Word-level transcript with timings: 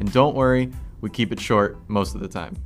And 0.00 0.10
don't 0.12 0.34
worry, 0.34 0.72
we 1.00 1.10
keep 1.10 1.30
it 1.30 1.38
short 1.38 1.78
most 1.88 2.14
of 2.14 2.20
the 2.20 2.28
time. 2.28 2.56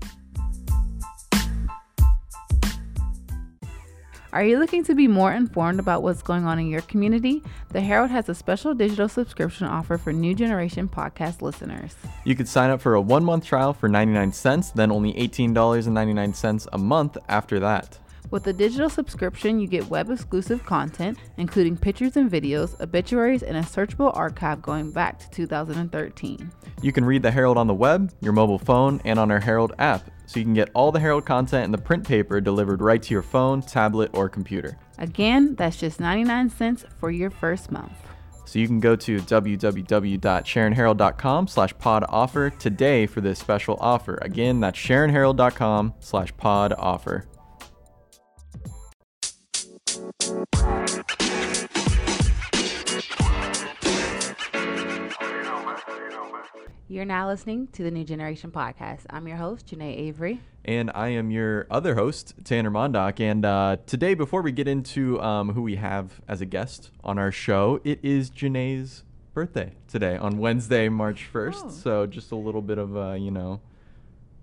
Are 4.33 4.43
you 4.43 4.59
looking 4.59 4.83
to 4.85 4.97
be 4.97 5.07
more 5.07 5.33
informed 5.33 5.79
about 5.79 6.03
what's 6.03 6.21
going 6.21 6.45
on 6.45 6.59
in 6.59 6.67
your 6.67 6.81
community? 6.83 7.41
The 7.71 7.81
Herald 7.81 8.11
has 8.11 8.29
a 8.29 8.35
special 8.35 8.75
digital 8.75 9.09
subscription 9.09 9.69
offer 9.69 9.97
for 9.97 10.13
new 10.13 10.35
generation 10.35 10.89
podcast 10.89 11.41
listeners. 11.41 11.95
You 12.25 12.35
could 12.35 12.49
sign 12.49 12.71
up 12.71 12.81
for 12.81 12.95
a 12.95 13.01
one 13.01 13.25
month 13.25 13.45
trial 13.45 13.73
for 13.73 13.89
99 13.89 14.33
cents, 14.33 14.73
then 14.73 14.91
only 14.91 15.13
$18.99 15.13 16.67
a 16.73 16.79
month 16.79 17.17
after 17.29 17.61
that. 17.61 17.99
With 18.35 18.43
the 18.43 18.53
digital 18.53 18.91
subscription, 18.91 19.61
you 19.61 19.69
get 19.69 19.89
web 19.89 20.11
exclusive 20.11 20.67
content, 20.67 21.19
including 21.37 21.77
pictures 21.77 22.17
and 22.17 22.29
videos, 22.29 22.75
obituaries, 22.81 23.45
and 23.45 23.57
a 23.57 23.61
searchable 23.61 24.11
archive 24.17 24.61
going 24.61 24.91
back 24.91 25.21
to 25.21 25.31
2013. 25.31 26.51
You 26.83 26.93
can 26.93 27.05
read 27.05 27.23
the 27.23 27.31
Herald 27.31 27.57
on 27.57 27.69
the 27.69 27.75
web, 27.75 28.13
your 28.21 28.33
mobile 28.33 28.59
phone, 28.59 29.01
and 29.05 29.21
on 29.21 29.31
our 29.31 29.39
Herald 29.39 29.75
app, 29.79 30.11
so 30.27 30.41
you 30.41 30.45
can 30.45 30.53
get 30.53 30.69
all 30.75 30.91
the 30.91 30.99
Herald 30.99 31.25
content 31.25 31.67
in 31.67 31.71
the 31.71 31.79
print 31.79 32.09
paper 32.09 32.41
delivered 32.41 32.83
right 32.83 33.01
to 33.01 33.15
your 33.15 33.23
phone, 33.23 33.63
tablet, 33.63 34.11
or 34.15 34.29
computer. 34.29 34.77
Again, 34.99 35.55
that's 35.55 35.77
just 35.77 36.01
99 36.01 36.51
cents 36.51 36.85
for 36.99 37.13
your 37.13 37.31
first 37.31 37.71
month. 37.71 37.93
So 38.47 38.59
you 38.59 38.67
can 38.67 38.81
go 38.81 38.97
to 38.97 39.19
www.sharonherald.com 39.19 41.47
slash 41.47 41.79
pod 41.79 42.05
offer 42.09 42.51
today 42.51 43.07
for 43.07 43.21
this 43.21 43.39
special 43.39 43.77
offer. 43.79 44.19
Again, 44.23 44.59
that's 44.59 44.77
sharonherald.com 44.77 45.95
slash 46.01 46.37
pod 46.37 46.73
offer. 46.77 47.29
You're 56.87 57.05
now 57.05 57.27
listening 57.27 57.67
to 57.73 57.83
the 57.83 57.91
New 57.91 58.05
Generation 58.05 58.53
Podcast. 58.53 59.01
I'm 59.11 59.27
your 59.27 59.37
host, 59.37 59.67
Janae 59.67 59.99
Avery. 59.99 60.41
And 60.65 60.93
I 60.95 61.09
am 61.09 61.31
your 61.31 61.67
other 61.71 61.97
host, 61.97 62.35
Tanner 62.45 62.71
Mondock. 62.71 63.19
And 63.19 63.45
uh, 63.45 63.79
today, 63.85 64.15
before 64.15 64.43
we 64.43 64.53
get 64.53 64.69
into 64.69 65.21
um, 65.21 65.55
who 65.55 65.63
we 65.63 65.77
have 65.77 66.21
as 66.29 66.41
a 66.41 66.47
guest 66.47 66.91
on 67.03 67.19
our 67.19 67.33
show, 67.33 67.81
it 67.83 67.99
is 68.03 68.31
Janae's 68.31 69.03
birthday 69.33 69.73
today 69.89 70.17
on 70.17 70.39
Wednesday, 70.39 70.89
March 70.89 71.29
1st. 71.33 71.63
Oh. 71.65 71.71
So 71.71 72.07
just 72.07 72.31
a 72.31 72.37
little 72.37 72.63
bit 72.63 72.79
of, 72.79 72.97
uh, 72.97 73.15
you 73.15 73.33
know, 73.33 73.61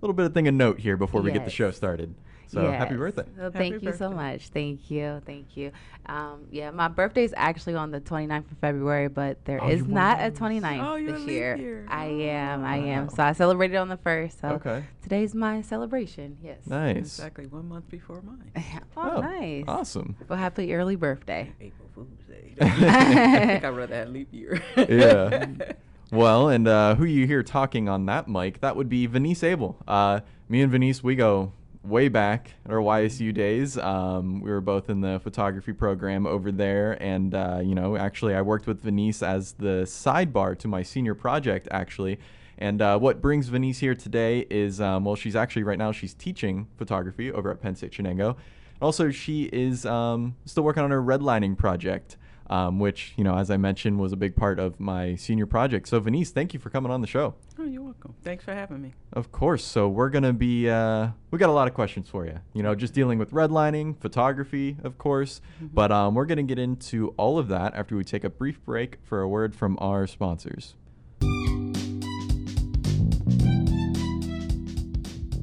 little 0.02 0.14
bit 0.14 0.26
of 0.26 0.34
thing 0.34 0.48
of 0.48 0.54
note 0.54 0.78
here 0.80 0.96
before 0.96 1.22
we 1.22 1.30
get 1.30 1.44
the 1.44 1.50
show 1.50 1.70
started. 1.70 2.14
So 2.48 2.70
happy 2.70 2.96
birthday. 2.96 3.24
Well, 3.34 3.44
Happy 3.50 3.70
thank 3.70 3.82
you 3.82 3.92
so 3.94 4.10
much. 4.10 4.48
Thank 4.48 4.90
you. 4.90 5.22
Thank 5.24 5.56
you. 5.56 5.72
Um, 6.04 6.44
yeah, 6.50 6.70
my 6.70 6.88
birthday 6.88 7.24
is 7.24 7.32
actually 7.34 7.76
on 7.76 7.92
the 7.92 8.00
29th 8.00 8.50
of 8.52 8.58
February, 8.60 9.08
but 9.08 9.42
there 9.46 9.62
Oh, 9.64 9.68
is 9.70 9.86
not 9.86 10.20
of 10.20 10.26
a 10.26 10.30
those. 10.30 10.38
29th 10.38 10.86
Oh, 10.86 10.96
you're 10.96 11.08
a 11.10 11.12
this 11.12 11.20
leap 11.22 11.30
year. 11.30 11.56
year. 11.56 11.86
I 11.88 12.04
am. 12.04 12.62
I 12.62 12.76
am. 12.76 13.06
Wow. 13.06 13.12
So 13.14 13.22
I 13.22 13.32
celebrated 13.32 13.76
on 13.76 13.88
the 13.88 13.96
first. 13.96 14.40
So 14.40 14.48
Okay. 14.48 14.84
today's 15.02 15.34
my 15.34 15.62
celebration. 15.62 16.36
Yes. 16.42 16.66
Nice. 16.66 16.98
Exactly 16.98 17.46
one 17.46 17.70
month 17.70 17.88
before 17.88 18.20
mine. 18.20 18.52
oh, 18.98 19.20
nice. 19.22 19.64
Awesome. 19.66 20.14
Well, 20.28 20.38
happy 20.38 20.74
early 20.74 20.96
birthday. 20.96 21.52
April 21.58 21.88
Fool's 21.94 22.08
Day. 22.28 22.54
I 22.60 23.46
think 23.46 23.64
I'd 23.64 23.68
rather 23.70 23.94
have 23.94 24.08
leap 24.10 24.28
year. 24.30 24.60
Yeah. 24.76 25.46
Well, 26.12 26.50
and 26.50 26.68
uh, 26.68 26.96
who 26.96 27.06
you 27.06 27.26
hear 27.26 27.42
talking 27.42 27.88
on 27.88 28.04
that 28.04 28.28
mic, 28.28 28.60
that 28.60 28.76
would 28.76 28.90
be 28.90 29.06
Venice 29.06 29.42
Abel. 29.42 29.78
Uh, 29.88 30.20
me 30.46 30.60
and 30.60 30.70
Venice, 30.70 31.02
we 31.02 31.14
go 31.14 31.54
way 31.82 32.08
back 32.08 32.50
our 32.68 32.76
YSU 32.76 33.32
days. 33.32 33.78
Um, 33.78 34.42
we 34.42 34.50
were 34.50 34.60
both 34.60 34.90
in 34.90 35.00
the 35.00 35.20
photography 35.20 35.72
program 35.72 36.26
over 36.26 36.52
there. 36.52 37.02
And, 37.02 37.34
uh, 37.34 37.60
you 37.64 37.74
know, 37.74 37.96
actually, 37.96 38.34
I 38.34 38.42
worked 38.42 38.66
with 38.66 38.82
Venice 38.82 39.22
as 39.22 39.52
the 39.52 39.84
sidebar 39.86 40.58
to 40.58 40.68
my 40.68 40.82
senior 40.82 41.14
project, 41.14 41.66
actually. 41.70 42.18
And 42.58 42.82
uh, 42.82 42.98
what 42.98 43.22
brings 43.22 43.48
Venice 43.48 43.78
here 43.78 43.94
today 43.94 44.40
is, 44.50 44.82
um, 44.82 45.06
well, 45.06 45.16
she's 45.16 45.34
actually 45.34 45.62
right 45.62 45.78
now, 45.78 45.92
she's 45.92 46.12
teaching 46.12 46.68
photography 46.76 47.32
over 47.32 47.50
at 47.50 47.62
Penn 47.62 47.74
State 47.74 47.92
Shenango. 47.92 48.36
Also, 48.82 49.10
she 49.10 49.44
is 49.44 49.86
um, 49.86 50.36
still 50.44 50.62
working 50.62 50.82
on 50.82 50.90
her 50.90 51.02
redlining 51.02 51.56
project 51.56 52.18
um, 52.50 52.78
which 52.78 53.12
you 53.16 53.24
know, 53.24 53.36
as 53.36 53.50
I 53.50 53.56
mentioned, 53.56 53.98
was 53.98 54.12
a 54.12 54.16
big 54.16 54.36
part 54.36 54.58
of 54.58 54.78
my 54.80 55.14
senior 55.14 55.46
project. 55.46 55.88
So, 55.88 56.00
Venice, 56.00 56.30
thank 56.30 56.54
you 56.54 56.60
for 56.60 56.70
coming 56.70 56.90
on 56.92 57.00
the 57.00 57.06
show. 57.06 57.34
oh, 57.58 57.64
you're 57.64 57.82
welcome. 57.82 58.14
Thanks 58.22 58.44
for 58.44 58.54
having 58.54 58.80
me. 58.82 58.94
Of 59.12 59.30
course. 59.32 59.64
So 59.64 59.88
we're 59.88 60.10
gonna 60.10 60.32
be, 60.32 60.68
uh, 60.68 61.08
we 61.30 61.38
got 61.38 61.50
a 61.50 61.52
lot 61.52 61.68
of 61.68 61.74
questions 61.74 62.08
for 62.08 62.26
you. 62.26 62.38
You 62.54 62.62
know, 62.62 62.74
just 62.74 62.94
dealing 62.94 63.18
with 63.18 63.30
redlining, 63.32 63.98
photography, 64.00 64.76
of 64.82 64.98
course. 64.98 65.40
But 65.60 65.92
um, 65.92 66.14
we're 66.14 66.26
gonna 66.26 66.42
get 66.42 66.58
into 66.58 67.08
all 67.16 67.38
of 67.38 67.48
that 67.48 67.74
after 67.74 67.96
we 67.96 68.04
take 68.04 68.24
a 68.24 68.30
brief 68.30 68.64
break 68.64 68.98
for 69.02 69.20
a 69.20 69.28
word 69.28 69.54
from 69.54 69.78
our 69.80 70.06
sponsors. 70.06 70.74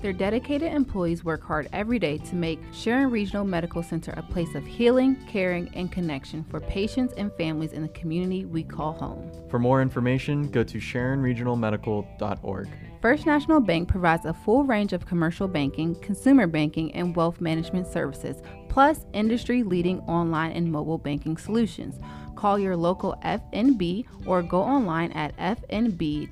Their 0.00 0.12
dedicated 0.12 0.72
employees 0.72 1.24
work 1.24 1.42
hard 1.42 1.68
every 1.72 1.98
day 1.98 2.18
to 2.18 2.36
make 2.36 2.60
Sharon 2.72 3.10
Regional 3.10 3.44
Medical 3.44 3.82
Center 3.82 4.12
a 4.16 4.22
place 4.22 4.54
of 4.54 4.64
healing, 4.64 5.16
caring, 5.26 5.68
and 5.74 5.90
connection 5.90 6.44
for 6.44 6.60
patients 6.60 7.14
and 7.16 7.32
families 7.32 7.72
in 7.72 7.82
the 7.82 7.88
community 7.88 8.44
we 8.44 8.62
call 8.62 8.92
home. 8.92 9.32
For 9.50 9.58
more 9.58 9.82
information, 9.82 10.50
go 10.50 10.62
to 10.62 10.78
sharonregionalmedical.org. 10.78 12.68
First 13.00 13.26
National 13.26 13.60
Bank 13.60 13.88
provides 13.88 14.24
a 14.24 14.34
full 14.34 14.64
range 14.64 14.92
of 14.92 15.06
commercial 15.06 15.48
banking, 15.48 15.94
consumer 15.96 16.46
banking, 16.46 16.94
and 16.94 17.14
wealth 17.14 17.40
management 17.40 17.86
services, 17.86 18.42
plus 18.68 19.04
industry 19.12 19.62
leading 19.62 20.00
online 20.00 20.52
and 20.52 20.70
mobile 20.70 20.98
banking 20.98 21.36
solutions. 21.36 21.98
Call 22.36 22.58
your 22.58 22.76
local 22.76 23.16
FNB 23.24 24.04
or 24.26 24.42
go 24.42 24.62
online 24.62 25.10
at 25.12 25.36
fnb 25.36 26.28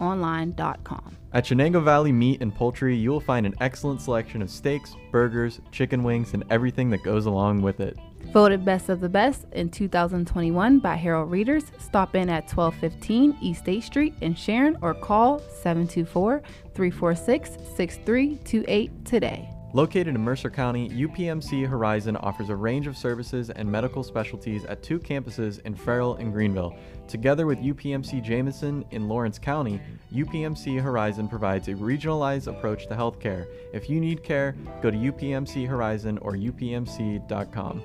online.com. 0.00 1.16
At 1.32 1.44
Shenango 1.44 1.80
Valley 1.82 2.10
Meat 2.10 2.42
and 2.42 2.52
Poultry, 2.52 2.96
you 2.96 3.10
will 3.10 3.20
find 3.20 3.46
an 3.46 3.54
excellent 3.60 4.00
selection 4.00 4.42
of 4.42 4.50
steaks, 4.50 4.96
burgers, 5.12 5.60
chicken 5.70 6.02
wings, 6.02 6.34
and 6.34 6.42
everything 6.50 6.90
that 6.90 7.04
goes 7.04 7.26
along 7.26 7.62
with 7.62 7.78
it. 7.78 7.96
Voted 8.32 8.64
Best 8.64 8.88
of 8.88 9.00
the 9.00 9.08
Best 9.08 9.46
in 9.52 9.70
2021 9.70 10.80
by 10.80 10.96
Herald 10.96 11.30
Readers, 11.30 11.70
stop 11.78 12.16
in 12.16 12.28
at 12.28 12.52
1215 12.52 13.38
East 13.40 13.60
State 13.60 13.84
Street 13.84 14.14
in 14.20 14.34
Sharon 14.34 14.76
or 14.82 14.92
call 14.92 15.38
724 15.38 16.42
346 16.74 17.50
6328 17.76 19.04
today. 19.04 19.48
Located 19.72 20.08
in 20.08 20.20
Mercer 20.20 20.50
County, 20.50 20.88
UPMC 20.88 21.64
Horizon 21.64 22.16
offers 22.16 22.48
a 22.48 22.56
range 22.56 22.88
of 22.88 22.96
services 22.96 23.50
and 23.50 23.70
medical 23.70 24.02
specialties 24.02 24.64
at 24.64 24.82
two 24.82 24.98
campuses 24.98 25.60
in 25.64 25.76
Farrell 25.76 26.16
and 26.16 26.32
Greenville. 26.32 26.74
Together 27.06 27.46
with 27.46 27.60
UPMC 27.60 28.20
Jameson 28.20 28.84
in 28.90 29.08
Lawrence 29.08 29.38
County, 29.38 29.80
UPMC 30.12 30.82
Horizon 30.82 31.28
provides 31.28 31.68
a 31.68 31.74
regionalized 31.74 32.48
approach 32.48 32.88
to 32.88 32.96
healthcare. 32.96 33.46
If 33.72 33.88
you 33.88 34.00
need 34.00 34.24
care, 34.24 34.56
go 34.82 34.90
to 34.90 34.96
UPMC 34.96 35.68
Horizon 35.68 36.18
or 36.18 36.32
upmc.com. 36.32 37.82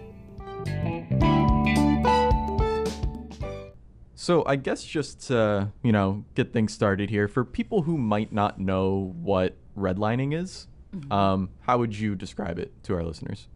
So 4.15 4.43
I 4.47 4.55
guess 4.55 4.83
just 4.83 5.27
to, 5.27 5.71
you 5.83 5.91
know, 5.91 6.25
get 6.33 6.51
things 6.51 6.73
started 6.73 7.11
here, 7.11 7.27
for 7.27 7.45
people 7.45 7.83
who 7.83 7.95
might 7.95 8.33
not 8.33 8.59
know 8.59 9.13
what 9.21 9.55
redlining 9.77 10.33
is, 10.33 10.65
um, 11.11 11.49
how 11.61 11.77
would 11.77 11.97
you 11.97 12.15
describe 12.15 12.59
it 12.59 12.71
to 12.83 12.95
our 12.95 13.03
listeners? 13.03 13.47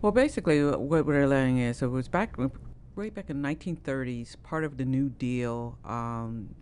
Well, 0.00 0.12
basically, 0.12 0.64
what 0.64 1.06
we're 1.06 1.28
learning 1.28 1.58
is 1.58 1.80
it 1.82 1.86
was 1.86 2.08
back 2.08 2.36
way 2.96 3.08
back 3.08 3.30
in 3.30 3.40
1930s, 3.42 4.36
part 4.42 4.64
of 4.64 4.76
the 4.76 4.84
New 4.84 5.08
Deal. 5.08 5.78
Um, 5.84 6.54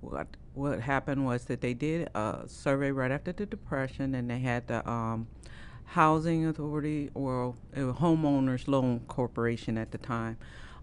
what 0.00 0.28
what 0.52 0.80
happened 0.80 1.24
was 1.24 1.46
that 1.46 1.60
they 1.60 1.74
did 1.74 2.08
a 2.14 2.44
survey 2.46 2.90
right 2.90 3.10
after 3.10 3.32
the 3.32 3.46
Depression, 3.46 4.14
and 4.14 4.30
they 4.30 4.38
had 4.38 4.68
the 4.68 4.88
um, 4.88 5.26
Housing 5.86 6.46
Authority 6.46 7.10
or 7.14 7.54
homeowners 7.74 8.68
loan 8.68 9.00
corporation 9.08 9.78
at 9.78 9.90
the 9.90 9.98
time. 9.98 10.36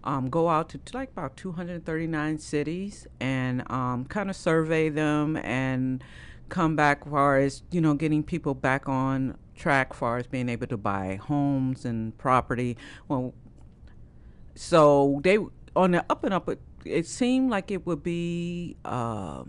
Um, 0.04 0.28
go 0.28 0.48
out 0.48 0.68
to, 0.70 0.78
to 0.78 0.96
like 0.96 1.10
about 1.10 1.36
239 1.36 2.38
cities 2.38 3.06
and 3.20 3.62
um, 3.70 4.04
kind 4.06 4.28
of 4.28 4.34
survey 4.34 4.88
them 4.88 5.36
and 5.36 6.02
come 6.52 6.76
back 6.76 7.08
far 7.08 7.38
as 7.38 7.62
you 7.70 7.80
know 7.80 7.94
getting 7.94 8.22
people 8.22 8.52
back 8.52 8.86
on 8.86 9.34
track 9.56 9.94
far 9.94 10.18
as 10.18 10.26
being 10.26 10.50
able 10.50 10.66
to 10.66 10.76
buy 10.76 11.18
homes 11.22 11.86
and 11.86 12.16
property. 12.18 12.76
Well 13.08 13.32
so 14.54 15.20
they 15.24 15.38
on 15.74 15.92
the 15.92 16.04
up 16.10 16.24
and 16.24 16.34
up 16.34 16.50
it, 16.50 16.60
it 16.84 17.06
seemed 17.06 17.48
like 17.48 17.70
it 17.70 17.86
would 17.86 18.02
be 18.02 18.76
uh, 18.84 19.44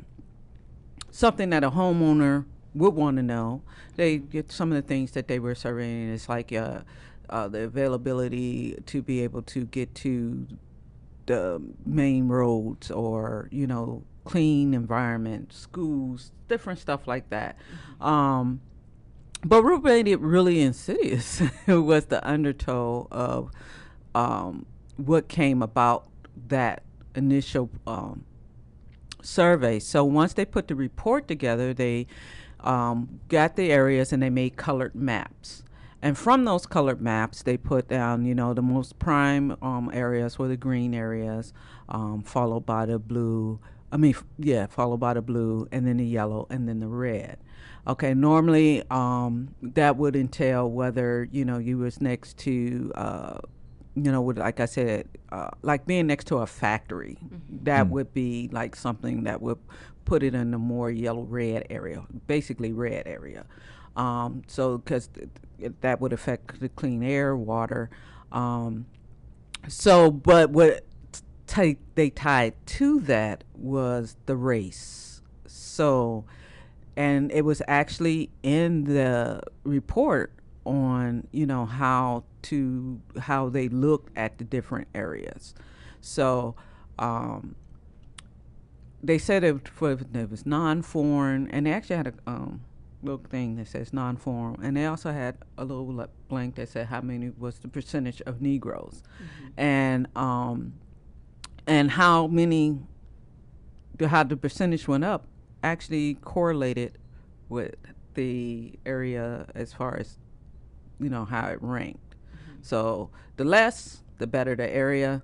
something 1.12 1.50
that 1.50 1.62
a 1.66 1.72
homeowner 1.72 2.46
would 2.74 2.94
want 2.96 3.18
to 3.18 3.24
know. 3.24 3.62
They 3.98 4.20
get 4.20 4.50
some 4.50 4.72
of 4.72 4.76
the 4.78 4.88
things 4.88 5.12
that 5.12 5.28
they 5.28 5.40
were 5.40 5.56
surveying 5.56 6.08
is 6.10 6.30
like 6.30 6.54
uh, 6.54 6.84
uh, 7.30 7.50
the 7.50 7.64
availability 7.64 8.78
to 8.86 9.02
be 9.02 9.22
able 9.24 9.42
to 9.42 9.66
get 9.66 9.94
to 9.96 10.48
the 11.26 11.62
main 11.86 12.30
roads 12.30 12.90
or 12.92 13.50
you 13.52 13.68
know 13.68 14.04
clean 14.24 14.74
environment, 14.74 15.54
schools, 15.54 16.32
different 16.48 16.80
stuff 16.80 17.08
like 17.08 17.30
that. 17.30 17.58
Um, 18.00 18.62
but 19.46 19.64
what 19.64 19.84
made 19.84 20.08
it 20.08 20.20
really 20.20 20.62
insidious 20.62 21.42
was 21.68 22.06
the 22.06 22.26
undertow 22.28 23.08
of 23.12 23.52
um, 24.16 24.66
what 24.98 25.28
came 25.28 25.62
about 25.62 26.08
that 26.48 26.84
initial 27.16 27.70
um, 27.86 28.26
survey. 29.22 29.80
So 29.80 30.04
once 30.04 30.34
they 30.34 30.46
put 30.46 30.68
the 30.68 30.76
report 30.76 31.28
together, 31.28 31.74
they 31.74 32.08
um, 32.62 33.20
got 33.28 33.56
the 33.56 33.72
areas 33.72 34.14
and 34.14 34.24
they 34.24 34.30
made 34.30 34.56
colored 34.56 34.96
maps. 34.96 35.64
And 36.02 36.18
from 36.18 36.44
those 36.44 36.66
colored 36.66 37.02
maps, 37.02 37.44
they 37.44 37.56
put 37.56 37.88
down, 37.88 38.26
you 38.26 38.36
know, 38.36 38.54
the 38.54 38.62
most 38.62 39.00
prime 39.00 39.56
um, 39.62 39.90
areas 39.94 40.38
were 40.38 40.50
the 40.50 40.58
green 40.58 40.94
areas, 40.94 41.54
um, 41.88 42.24
followed 42.24 42.66
by 42.66 42.86
the 42.86 43.00
blue, 43.00 43.60
I 43.94 43.98
mean, 43.98 44.16
yeah, 44.40 44.66
followed 44.66 44.98
by 44.98 45.14
the 45.14 45.22
blue, 45.22 45.68
and 45.72 45.86
then 45.88 45.98
the 45.98 46.06
yellow, 46.06 46.48
and 46.50 46.68
then 46.68 46.80
the 46.80 46.88
red. 46.88 47.38
Okay, 47.88 48.16
normally 48.16 48.82
um, 48.90 49.54
that 49.62 49.98
would 49.98 50.16
entail 50.16 50.68
whether 50.68 51.28
you 51.32 51.46
know 51.46 51.60
you 51.60 51.78
was 51.78 52.02
next 52.02 52.40
to, 52.40 52.92
uh, 52.96 53.38
you 53.94 54.12
know, 54.12 54.20
would 54.22 54.40
like 54.40 54.60
I 54.60 54.66
said, 54.66 55.08
uh, 55.32 55.52
like 55.62 55.86
being 55.86 56.08
next 56.08 56.26
to 56.28 56.38
a 56.38 56.48
factory. 56.48 57.20
Mm-hmm. 57.24 57.66
That 57.66 57.86
mm. 57.86 57.90
would 57.92 58.14
be 58.16 58.50
like 58.52 58.76
something 58.76 59.26
that 59.26 59.44
would 59.44 59.60
put 60.06 60.24
it 60.24 60.34
in 60.34 60.50
the 60.50 60.58
more 60.58 60.90
yellow 60.90 61.22
red 61.22 61.68
area, 61.70 62.04
basically 62.26 62.74
red 62.74 63.06
area. 63.06 63.46
Um, 63.96 64.42
so 64.48 64.80
because 64.80 65.08
th- 65.10 65.30
th- 65.60 65.74
that 65.82 66.02
would 66.02 66.14
affect 66.14 66.60
the 66.60 66.70
clean 66.70 67.04
air, 67.04 67.36
water. 67.36 67.92
Um, 68.32 68.88
so, 69.68 70.10
but 70.10 70.50
what 70.50 70.84
t- 71.54 71.78
they 71.96 72.10
tied 72.10 72.54
to 72.66 73.00
that 73.02 73.44
was 73.56 74.16
the 74.26 74.36
race. 74.36 75.22
So, 75.46 76.26
and 76.96 77.32
it 77.32 77.46
was 77.46 77.62
actually 77.68 78.30
in 78.42 78.86
the 78.86 79.42
report 79.64 80.34
on 80.66 81.28
you 81.32 81.46
know 81.46 81.66
how 81.66 82.24
to 82.44 83.02
how 83.20 83.50
they 83.50 83.68
looked 83.68 84.16
at 84.18 84.38
the 84.38 84.44
different 84.44 84.88
areas. 84.96 85.54
So, 86.02 86.56
um, 87.00 87.56
they 89.02 89.18
said 89.18 89.44
it, 89.44 89.68
for, 89.68 89.92
it 89.92 90.32
was 90.32 90.46
non-foreign, 90.46 91.50
and 91.52 91.66
they 91.66 91.74
actually 91.74 91.98
had 91.98 92.08
a 92.08 92.14
um, 92.28 92.62
little 93.02 93.24
thing 93.30 93.56
that 93.58 93.68
says 93.68 93.94
non-foreign, 93.94 94.60
and 94.64 94.76
they 94.76 94.86
also 94.86 95.12
had 95.12 95.38
a 95.58 95.66
little 95.66 96.08
blank 96.30 96.56
that 96.56 96.70
said 96.70 96.88
how 96.88 97.02
many 97.02 97.32
was 97.38 97.60
the 97.60 97.68
percentage 97.68 98.22
of 98.22 98.42
Negroes, 98.42 99.04
mm-hmm. 99.16 99.48
and 99.58 100.08
um, 100.16 100.74
and 101.68 101.92
how 101.92 102.28
many, 102.28 102.80
how 104.00 104.24
the 104.24 104.38
percentage 104.38 104.88
went 104.88 105.04
up, 105.04 105.28
actually 105.64 106.16
correlated 106.16 106.98
with 107.50 107.76
the 108.16 108.74
area 108.86 109.48
as 109.56 109.74
far 109.74 109.98
as, 109.98 110.18
you 111.00 111.10
know, 111.10 111.26
how 111.26 111.48
it 111.48 111.60
ranked. 111.62 112.16
Mm-hmm. 112.16 112.62
So 112.62 113.10
the 113.38 113.46
less, 113.46 114.04
the 114.18 114.28
better 114.28 114.56
the 114.56 114.70
area. 114.70 115.24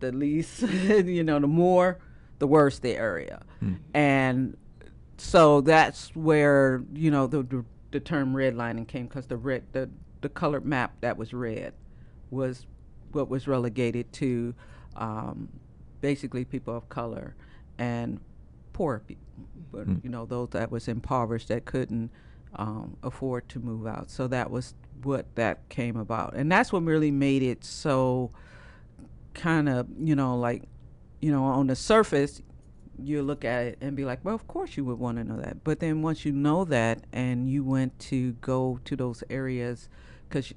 The 0.00 0.12
least, 0.12 0.62
you 0.62 1.24
know, 1.24 1.38
the 1.38 1.46
more, 1.46 1.98
the 2.38 2.46
worse 2.46 2.78
the 2.78 2.96
area. 2.96 3.42
Mm. 3.62 3.78
And 3.94 4.56
so 5.16 5.60
that's 5.60 6.14
where 6.14 6.82
you 6.92 7.10
know 7.10 7.26
the 7.26 7.42
the, 7.42 7.64
the 7.92 8.00
term 8.00 8.34
redlining 8.34 8.86
came 8.86 9.06
because 9.06 9.26
the 9.26 9.36
red 9.36 9.64
the 9.72 9.88
the 10.20 10.28
colored 10.28 10.64
map 10.64 10.92
that 11.00 11.16
was 11.16 11.32
red 11.32 11.74
was 12.30 12.66
what 13.12 13.28
was 13.28 13.46
relegated 13.46 14.12
to 14.12 14.54
um, 14.96 15.48
basically 16.00 16.44
people 16.44 16.76
of 16.76 16.88
color 16.88 17.34
and 17.78 18.20
poor 18.72 19.00
people, 19.06 19.24
but 19.72 19.88
mm. 19.88 20.02
you 20.04 20.10
know 20.10 20.26
those 20.26 20.50
that 20.50 20.70
was 20.70 20.88
impoverished 20.88 21.48
that 21.48 21.64
couldn't 21.64 22.10
um, 22.56 22.96
afford 23.02 23.48
to 23.50 23.58
move 23.58 23.86
out. 23.86 24.10
So 24.10 24.26
that 24.28 24.50
was 24.50 24.74
what 25.02 25.34
that 25.34 25.68
came 25.68 25.96
about, 25.96 26.34
and 26.34 26.50
that's 26.50 26.72
what 26.72 26.84
really 26.84 27.10
made 27.10 27.42
it 27.42 27.64
so 27.64 28.30
kind 29.34 29.68
of 29.68 29.88
you 29.98 30.14
know 30.14 30.38
like 30.38 30.62
you 31.20 31.32
know 31.32 31.44
on 31.44 31.66
the 31.66 31.74
surface 31.74 32.40
you 33.02 33.22
look 33.22 33.44
at 33.44 33.66
it 33.66 33.78
and 33.80 33.96
be 33.96 34.04
like, 34.04 34.20
well, 34.24 34.34
of 34.34 34.46
course 34.46 34.76
you 34.76 34.84
would 34.84 34.98
want 34.98 35.18
to 35.18 35.24
know 35.24 35.40
that. 35.40 35.64
But 35.64 35.80
then 35.80 36.02
once 36.02 36.24
you 36.24 36.32
know 36.32 36.64
that 36.66 37.04
and 37.12 37.50
you 37.50 37.64
went 37.64 37.98
to 38.00 38.32
go 38.34 38.78
to 38.84 38.96
those 38.96 39.24
areas, 39.30 39.88
because 40.28 40.52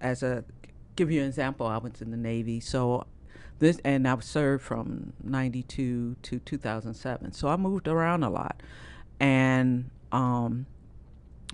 as 0.00 0.22
a 0.22 0.44
give 0.96 1.10
you 1.10 1.20
an 1.20 1.28
example, 1.28 1.66
I 1.66 1.78
went 1.78 2.00
in 2.00 2.10
the 2.10 2.16
Navy, 2.16 2.60
so 2.60 3.06
this 3.58 3.80
and 3.84 4.06
I've 4.06 4.24
served 4.24 4.62
from 4.64 5.12
92 5.22 6.16
to 6.22 6.38
2007 6.38 7.32
so 7.32 7.48
I 7.48 7.56
moved 7.56 7.88
around 7.88 8.22
a 8.22 8.30
lot. 8.30 8.62
And 9.20 9.90
um, 10.12 10.66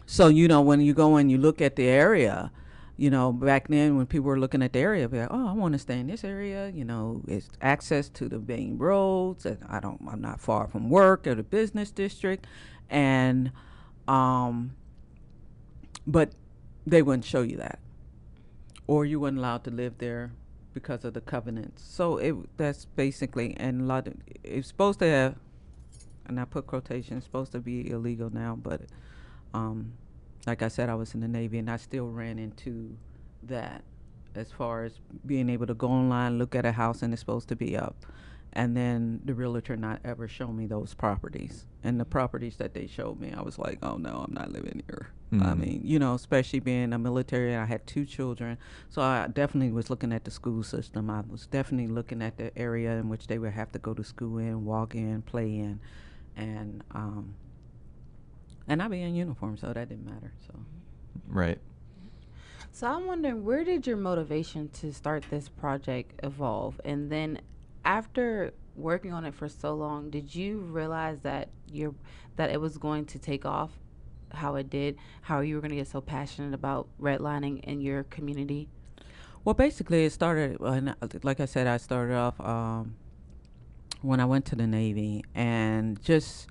so 0.06 0.29
you 0.29 0.49
know 0.49 0.61
when 0.61 0.81
you 0.81 0.94
go 0.94 1.17
and 1.17 1.31
you 1.31 1.38
look 1.38 1.61
at 1.61 1.76
the 1.76 1.87
area 1.87 2.50
you 2.97 3.08
know 3.08 3.32
back 3.32 3.69
then 3.69 3.97
when 3.97 4.06
people 4.06 4.26
were 4.26 4.38
looking 4.38 4.62
at 4.62 4.73
the 4.73 4.79
area 4.79 5.08
be 5.08 5.19
like 5.19 5.29
oh 5.31 5.49
I 5.49 5.52
want 5.52 5.73
to 5.73 5.79
stay 5.79 5.99
in 5.99 6.08
this 6.08 6.25
area 6.25 6.69
you 6.69 6.85
know 6.85 7.23
it's 7.26 7.49
access 7.62 8.08
to 8.11 8.29
the 8.29 8.38
main 8.38 8.76
roads 8.76 9.46
and 9.46 9.58
I 9.69 9.81
don't 9.81 10.00
I'm 10.11 10.20
not 10.20 10.41
far 10.41 10.69
from 10.69 10.91
work 10.91 11.26
or 11.26 11.35
the 11.35 11.43
business 11.43 11.91
district. 11.91 12.46
And 12.88 13.53
um 14.08 14.75
but 16.06 16.32
they 16.87 17.03
wouldn't 17.03 17.25
show 17.25 17.43
you 17.43 17.56
that 17.58 17.79
or 18.87 19.05
you 19.05 19.20
weren't 19.20 19.38
allowed 19.38 19.64
to 19.64 19.70
live 19.70 19.99
there 19.99 20.32
because 20.81 21.05
of 21.05 21.15
the 21.15 21.20
covenants. 21.20 21.82
So 21.82 22.17
it 22.17 22.34
that's 22.56 22.84
basically 22.84 23.56
and 23.58 23.87
lot 23.87 24.08
of, 24.08 24.15
it's 24.43 24.69
supposed 24.69 24.99
to 25.01 25.06
have 25.06 25.34
and 26.27 26.39
I 26.39 26.44
put 26.44 26.67
quotation 26.67 27.17
it's 27.17 27.27
supposed 27.27 27.53
to 27.53 27.60
be 27.60 27.91
illegal 27.91 28.31
now, 28.31 28.56
but 28.60 28.82
um, 29.53 29.93
like 30.46 30.63
I 30.63 30.69
said, 30.69 30.89
I 30.89 30.94
was 30.94 31.15
in 31.15 31.20
the 31.20 31.29
Navy 31.29 31.58
and 31.58 31.70
I 31.70 31.77
still 31.77 32.06
ran 32.06 32.39
into 32.39 32.96
that 33.43 33.82
as 34.34 34.53
far 34.53 34.84
as 34.84 34.93
being 35.27 35.51
able 35.51 35.67
to 35.67 35.75
go 35.75 35.89
online, 35.89 36.39
look 36.39 36.55
at 36.55 36.65
a 36.65 36.72
house 36.72 37.03
and 37.03 37.13
it's 37.13 37.20
supposed 37.20 37.49
to 37.49 37.56
be 37.56 37.77
up 37.77 38.06
and 38.53 38.77
then 38.77 39.21
the 39.25 39.35
realtor 39.35 39.77
not 39.77 40.01
ever 40.05 40.27
show 40.27 40.49
me 40.49 40.67
those 40.67 40.95
properties. 40.95 41.67
And 41.83 41.99
the 41.99 42.05
properties 42.05 42.57
that 42.57 42.75
they 42.75 42.87
showed 42.87 43.21
me 43.21 43.33
i 43.37 43.41
was 43.41 43.59
like 43.59 43.79
oh 43.83 43.97
no 43.97 44.25
i'm 44.27 44.35
not 44.35 44.53
living 44.53 44.83
here. 44.89 45.09
Mm-hmm. 45.33 45.47
i 45.47 45.55
mean 45.55 45.81
you 45.85 46.01
know 46.01 46.15
especially 46.15 46.59
being 46.59 46.93
a 46.93 46.99
military 46.99 47.55
i 47.57 47.65
had 47.65 47.87
two 47.87 48.05
children. 48.05 48.59
So 48.89 49.03
i 49.03 49.29
definitely 49.29 49.73
was 49.73 49.91
looking 49.91 50.13
at 50.13 50.25
the 50.25 50.31
school 50.31 50.63
system. 50.63 51.11
I 51.11 51.23
was 51.29 51.47
definitely 51.47 51.93
looking 51.93 52.23
at 52.23 52.37
the 52.37 52.57
area 52.59 52.93
in 52.93 53.09
which 53.09 53.27
they 53.27 53.39
would 53.39 53.53
have 53.53 53.73
to 53.73 53.79
go 53.79 53.95
to 53.95 54.05
school 54.05 54.39
in 54.39 54.65
walk 54.65 54.95
in 54.95 55.23
play 55.23 55.47
in. 55.47 55.81
And 56.37 56.83
um 56.93 57.35
and 58.69 58.83
i 58.83 58.89
be 58.89 59.03
in 59.03 59.15
uniform 59.15 59.57
so 59.57 59.73
that 59.73 59.89
didn't 59.89 60.07
matter 60.07 60.33
so. 60.47 60.55
Right. 61.29 61.59
So 62.73 62.87
I'm 62.87 63.07
wondering, 63.07 63.45
where 63.45 63.65
did 63.65 63.87
your 63.87 63.97
motivation 63.97 64.69
to 64.75 64.93
start 64.93 65.25
this 65.29 65.49
project 65.49 66.19
evolve? 66.23 66.81
And 66.85 67.11
then 67.11 67.41
after 67.84 68.53
working 68.77 69.13
on 69.13 69.25
it 69.25 69.34
for 69.34 69.49
so 69.49 69.75
long, 69.75 70.10
did 70.10 70.34
you 70.34 70.58
realize 70.58 71.20
that 71.20 71.49
you 71.70 71.94
that 72.37 72.51
it 72.51 72.60
was 72.60 72.79
going 72.79 73.05
to 73.06 73.19
take 73.19 73.44
off 73.44 73.70
how 74.32 74.55
it 74.55 74.70
did? 74.70 74.96
How 75.22 75.41
you 75.41 75.56
were 75.56 75.60
going 75.60 75.70
to 75.70 75.77
get 75.77 75.89
so 75.89 76.01
passionate 76.01 76.55
about 76.55 76.89
redlining 77.01 77.65
in 77.65 77.81
your 77.81 78.05
community? 78.05 78.69
Well, 79.44 79.55
basically, 79.55 80.05
it 80.05 80.13
started. 80.13 80.58
like 81.22 81.41
I 81.41 81.46
said, 81.46 81.67
I 81.67 81.79
started 81.79 82.15
off 82.15 82.39
um, 82.41 82.96
when 84.03 84.20
I 84.20 84.27
went 84.27 84.44
to 84.46 84.56
the 84.56 84.67
Navy, 84.67 85.25
and 85.34 86.01
just 86.03 86.49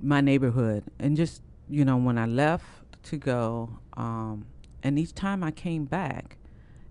my 0.00 0.20
neighborhood, 0.20 0.84
and 0.98 1.16
just 1.16 1.42
you 1.68 1.84
know 1.84 1.96
when 1.96 2.18
I 2.18 2.26
left 2.26 2.64
to 3.04 3.16
go, 3.16 3.78
um, 3.96 4.46
and 4.82 4.98
each 4.98 5.14
time 5.14 5.44
I 5.44 5.52
came 5.52 5.84
back, 5.84 6.36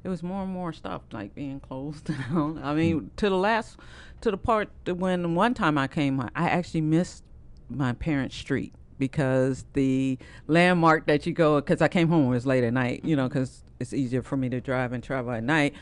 it 0.05 0.09
was 0.09 0.21
more 0.21 0.43
and 0.43 0.51
more 0.53 0.71
stuff 0.71 1.01
like 1.11 1.33
being 1.33 1.59
closed 1.59 2.05
down. 2.29 2.59
I 2.63 2.75
mean, 2.75 3.09
to 3.17 3.27
the 3.27 3.35
last, 3.35 3.77
to 4.21 4.29
the 4.29 4.37
part 4.37 4.69
that 4.85 4.95
when 4.95 5.33
one 5.33 5.55
time 5.55 5.79
I 5.79 5.87
came, 5.87 6.21
I 6.21 6.29
actually 6.35 6.81
missed 6.81 7.23
my 7.69 7.93
parents' 7.93 8.35
street 8.37 8.73
because 8.99 9.65
the 9.73 10.19
landmark 10.45 11.07
that 11.07 11.25
you 11.25 11.33
go 11.33 11.55
because 11.59 11.81
I 11.81 11.87
came 11.87 12.07
home 12.07 12.27
it 12.27 12.29
was 12.29 12.45
late 12.45 12.63
at 12.63 12.71
night, 12.71 13.01
you 13.03 13.15
know, 13.15 13.27
because 13.27 13.63
it's 13.79 13.93
easier 13.93 14.21
for 14.21 14.37
me 14.37 14.47
to 14.49 14.61
drive 14.61 14.93
and 14.93 15.03
travel 15.03 15.31
at 15.31 15.43
night. 15.43 15.73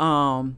Um, 0.00 0.56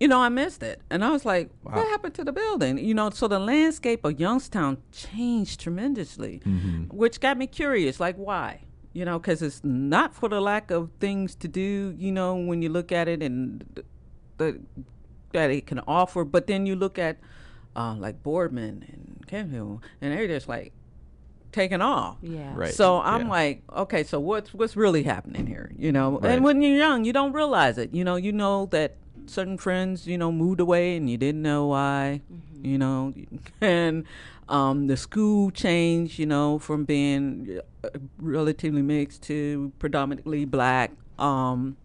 you 0.00 0.08
know, 0.08 0.20
I 0.20 0.30
missed 0.30 0.62
it, 0.62 0.80
and 0.90 1.04
I 1.04 1.10
was 1.10 1.24
like, 1.26 1.50
Wow. 1.64 1.72
"What 1.74 1.88
happened 1.88 2.14
to 2.14 2.24
the 2.24 2.32
building?" 2.32 2.78
You 2.78 2.94
know, 2.94 3.10
so 3.10 3.28
the 3.28 3.38
landscape 3.38 4.04
of 4.06 4.18
Youngstown 4.18 4.78
changed 4.92 5.60
tremendously, 5.60 6.40
Mhm. 6.46 6.90
which 6.94 7.20
got 7.20 7.36
me 7.36 7.46
curious. 7.46 8.00
Like, 8.00 8.16
why? 8.16 8.62
You 8.98 9.04
know, 9.04 9.18
because 9.20 9.42
it's 9.42 9.62
not 9.62 10.12
for 10.12 10.28
the 10.28 10.40
lack 10.40 10.72
of 10.72 10.90
things 10.98 11.36
to 11.36 11.46
do. 11.46 11.94
You 11.96 12.10
know, 12.10 12.34
when 12.34 12.62
you 12.62 12.68
look 12.68 12.90
at 12.90 13.06
it 13.06 13.22
and 13.22 13.64
th- 13.76 13.86
the 14.38 14.58
that 15.32 15.50
it 15.50 15.66
can 15.66 15.78
offer, 15.86 16.24
but 16.24 16.48
then 16.48 16.66
you 16.66 16.74
look 16.74 16.98
at 16.98 17.18
uh, 17.76 17.94
like 17.94 18.24
Boardman 18.24 18.84
and 18.88 19.24
Canfield, 19.28 19.84
and 20.00 20.12
they're 20.12 20.26
just 20.26 20.48
like 20.48 20.72
taking 21.52 21.80
off. 21.80 22.16
Yeah. 22.22 22.52
Right. 22.56 22.74
So 22.74 23.00
I'm 23.00 23.26
yeah. 23.26 23.38
like, 23.38 23.62
okay, 23.84 24.02
so 24.02 24.18
what's 24.18 24.52
what's 24.52 24.76
really 24.76 25.04
happening 25.04 25.46
here? 25.46 25.70
You 25.78 25.92
know, 25.92 26.18
Right. 26.18 26.32
and 26.32 26.44
when 26.44 26.60
you're 26.60 26.76
young, 26.76 27.04
you 27.04 27.12
don't 27.12 27.32
realize 27.32 27.78
it. 27.78 27.94
You 27.94 28.02
know, 28.02 28.16
you 28.16 28.32
know 28.32 28.66
that 28.72 28.96
certain 29.26 29.58
friends, 29.58 30.06
you 30.08 30.18
know, 30.18 30.32
moved 30.32 30.58
away 30.60 30.96
and 30.96 31.08
you 31.08 31.16
didn't 31.16 31.42
know 31.42 31.66
why. 31.66 32.22
You 32.62 32.78
know, 32.78 33.14
and 33.60 34.04
um, 34.48 34.88
the 34.88 34.96
school 34.96 35.50
changed. 35.50 36.18
You 36.18 36.26
know, 36.26 36.58
from 36.58 36.84
being 36.84 37.60
relatively 38.18 38.82
mixed 38.82 39.22
to 39.24 39.72
predominantly 39.78 40.44
black. 40.44 40.92
Um, 41.18 41.76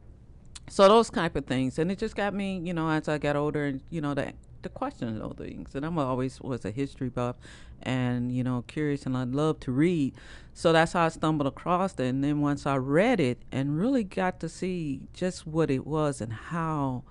so 0.69 0.87
those 0.87 1.09
type 1.09 1.35
of 1.35 1.45
things, 1.45 1.77
and 1.77 1.91
it 1.91 1.99
just 1.99 2.15
got 2.15 2.33
me, 2.33 2.61
you 2.63 2.73
know, 2.73 2.89
as 2.89 3.07
I 3.07 3.17
got 3.17 3.35
older, 3.35 3.65
and 3.65 3.81
you 3.89 4.01
know, 4.01 4.13
the 4.13 4.33
the 4.61 4.69
question 4.69 5.19
those 5.19 5.35
things. 5.37 5.75
And 5.75 5.85
I'm 5.85 5.97
always 5.99 6.41
was 6.41 6.65
a 6.65 6.71
history 6.71 7.09
buff, 7.09 7.35
and 7.81 8.31
you 8.31 8.43
know, 8.43 8.63
curious, 8.67 9.05
and 9.05 9.15
I 9.15 9.25
love 9.25 9.59
to 9.61 9.71
read. 9.71 10.15
So 10.53 10.71
that's 10.71 10.93
how 10.93 11.05
I 11.05 11.09
stumbled 11.09 11.47
across 11.47 11.93
it. 11.95 12.05
And 12.05 12.23
then 12.23 12.41
once 12.41 12.65
I 12.65 12.77
read 12.77 13.19
it 13.19 13.39
and 13.51 13.79
really 13.79 14.03
got 14.03 14.39
to 14.39 14.49
see 14.49 15.01
just 15.13 15.45
what 15.45 15.69
it 15.69 15.85
was 15.85 16.21
and 16.21 16.33
how, 16.33 17.03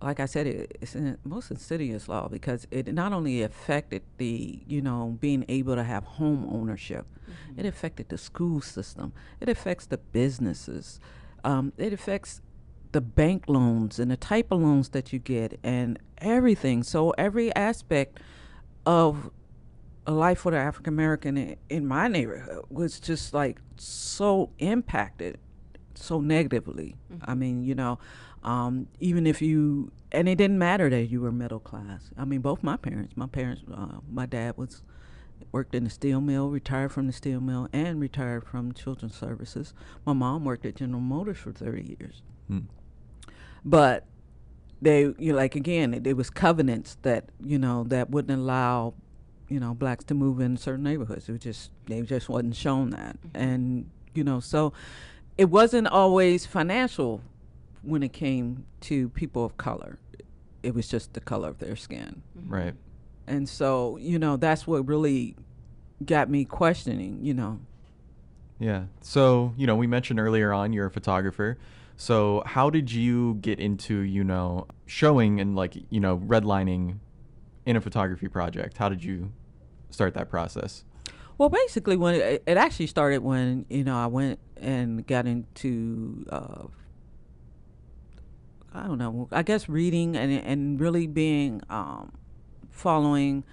like 0.00 0.20
I 0.20 0.26
said, 0.26 0.46
it, 0.46 0.78
it's 0.80 0.94
a 0.94 1.16
most 1.24 1.50
insidious 1.50 2.08
law 2.08 2.28
because 2.28 2.66
it 2.70 2.92
not 2.92 3.12
only 3.12 3.42
affected 3.42 4.02
the, 4.18 4.60
you 4.66 4.80
know, 4.80 5.16
being 5.20 5.44
able 5.48 5.74
to 5.74 5.82
have 5.82 6.04
home 6.04 6.48
ownership, 6.50 7.06
it 7.56 7.66
affected 7.66 8.08
the 8.08 8.18
school 8.18 8.60
system, 8.60 9.12
it 9.40 9.48
affects 9.48 9.86
the 9.86 9.98
businesses, 9.98 11.00
um, 11.44 11.72
it 11.76 11.92
affects 11.92 12.40
the 12.92 13.00
bank 13.00 13.44
loans 13.48 13.98
and 13.98 14.10
the 14.10 14.16
type 14.16 14.50
of 14.50 14.62
loans 14.62 14.90
that 14.90 15.12
you 15.12 15.18
get 15.18 15.58
and 15.62 15.98
everything. 16.18 16.82
So 16.82 17.10
every 17.18 17.54
aspect 17.54 18.20
of 18.86 19.30
a 20.06 20.12
life 20.12 20.38
for 20.38 20.52
the 20.52 20.58
African 20.58 20.94
American 20.94 21.36
in, 21.36 21.56
in 21.68 21.86
my 21.86 22.08
neighborhood 22.08 22.64
was 22.70 22.98
just 22.98 23.34
like 23.34 23.60
so 23.76 24.50
impacted 24.58 25.38
so 25.98 26.20
negatively. 26.20 26.94
I 27.22 27.34
mean, 27.34 27.64
you 27.64 27.74
know, 27.74 27.98
um, 28.42 28.88
even 29.00 29.26
if 29.26 29.42
you 29.42 29.90
and 30.12 30.28
it 30.28 30.36
didn't 30.36 30.58
matter 30.58 30.88
that 30.88 31.04
you 31.04 31.20
were 31.20 31.32
middle 31.32 31.60
class. 31.60 32.10
I 32.16 32.24
mean, 32.24 32.40
both 32.40 32.62
my 32.62 32.76
parents. 32.76 33.14
My 33.16 33.26
parents, 33.26 33.62
uh, 33.72 33.98
my 34.10 34.26
dad 34.26 34.56
was 34.56 34.82
worked 35.52 35.74
in 35.74 35.84
the 35.84 35.90
steel 35.90 36.20
mill, 36.20 36.48
retired 36.50 36.92
from 36.92 37.06
the 37.06 37.12
steel 37.12 37.40
mill, 37.40 37.68
and 37.72 38.00
retired 38.00 38.46
from 38.46 38.72
children's 38.72 39.14
services. 39.14 39.74
My 40.06 40.12
mom 40.12 40.44
worked 40.44 40.64
at 40.66 40.76
General 40.76 41.00
Motors 41.00 41.38
for 41.38 41.52
thirty 41.52 41.96
years 41.98 42.22
Hmm. 42.48 42.60
but 43.64 44.06
they 44.80 45.00
you 45.02 45.32
know, 45.32 45.34
like 45.34 45.54
again 45.54 45.92
it, 45.92 46.06
it 46.06 46.16
was 46.16 46.30
covenants 46.30 46.96
that 47.02 47.28
you 47.44 47.58
know 47.58 47.84
that 47.84 48.10
wouldn't 48.10 48.38
allow 48.38 48.94
you 49.48 49.58
know 49.60 49.74
blacks 49.74 50.04
to 50.04 50.14
move 50.14 50.40
in 50.40 50.56
certain 50.56 50.84
neighborhoods 50.84 51.28
it 51.28 51.32
was 51.32 51.40
just 51.42 51.70
they 51.86 52.00
just 52.02 52.28
wasn't 52.28 52.54
shown 52.54 52.90
that 52.90 53.16
and 53.34 53.90
you 54.14 54.22
know 54.24 54.40
so 54.40 54.72
it 55.36 55.50
wasn't 55.50 55.86
always 55.86 56.46
financial 56.46 57.20
when 57.82 58.02
it 58.02 58.12
came 58.12 58.64
to 58.80 59.08
people 59.10 59.44
of 59.44 59.56
color 59.56 59.98
it 60.62 60.74
was 60.74 60.88
just 60.88 61.12
the 61.14 61.20
color 61.20 61.48
of 61.48 61.58
their 61.58 61.76
skin 61.76 62.22
Right. 62.46 62.74
and 63.26 63.48
so 63.48 63.96
you 63.98 64.18
know 64.18 64.36
that's 64.36 64.66
what 64.66 64.86
really 64.86 65.36
got 66.04 66.28
me 66.30 66.44
questioning 66.44 67.18
you 67.22 67.34
know 67.34 67.60
Yeah. 68.60 68.84
So, 69.02 69.54
you 69.56 69.66
know, 69.68 69.76
we 69.76 69.86
mentioned 69.86 70.18
earlier 70.18 70.52
on 70.52 70.72
you're 70.72 70.86
a 70.86 70.90
photographer. 70.90 71.58
So, 71.96 72.42
how 72.44 72.70
did 72.70 72.90
you 72.90 73.34
get 73.40 73.60
into, 73.60 74.00
you 74.00 74.24
know, 74.24 74.66
showing 74.86 75.40
and 75.40 75.54
like, 75.54 75.74
you 75.90 76.00
know, 76.00 76.18
redlining 76.18 76.98
in 77.64 77.76
a 77.76 77.80
photography 77.80 78.26
project? 78.26 78.76
How 78.78 78.88
did 78.88 79.04
you 79.04 79.30
start 79.90 80.14
that 80.14 80.28
process? 80.28 80.82
Well, 81.38 81.48
basically, 81.50 81.96
when 81.96 82.16
it, 82.16 82.42
it 82.48 82.56
actually 82.56 82.88
started 82.88 83.22
when 83.22 83.64
you 83.70 83.84
know 83.84 83.96
I 83.96 84.06
went 84.06 84.40
and 84.56 85.06
got 85.06 85.26
into 85.28 86.24
uh, 86.30 86.64
I 88.72 88.86
don't 88.86 88.98
know, 88.98 89.28
I 89.32 89.42
guess 89.42 89.68
reading 89.68 90.16
and 90.16 90.32
and 90.32 90.80
really 90.80 91.06
being 91.06 91.62
um, 91.70 92.12
following 92.70 93.44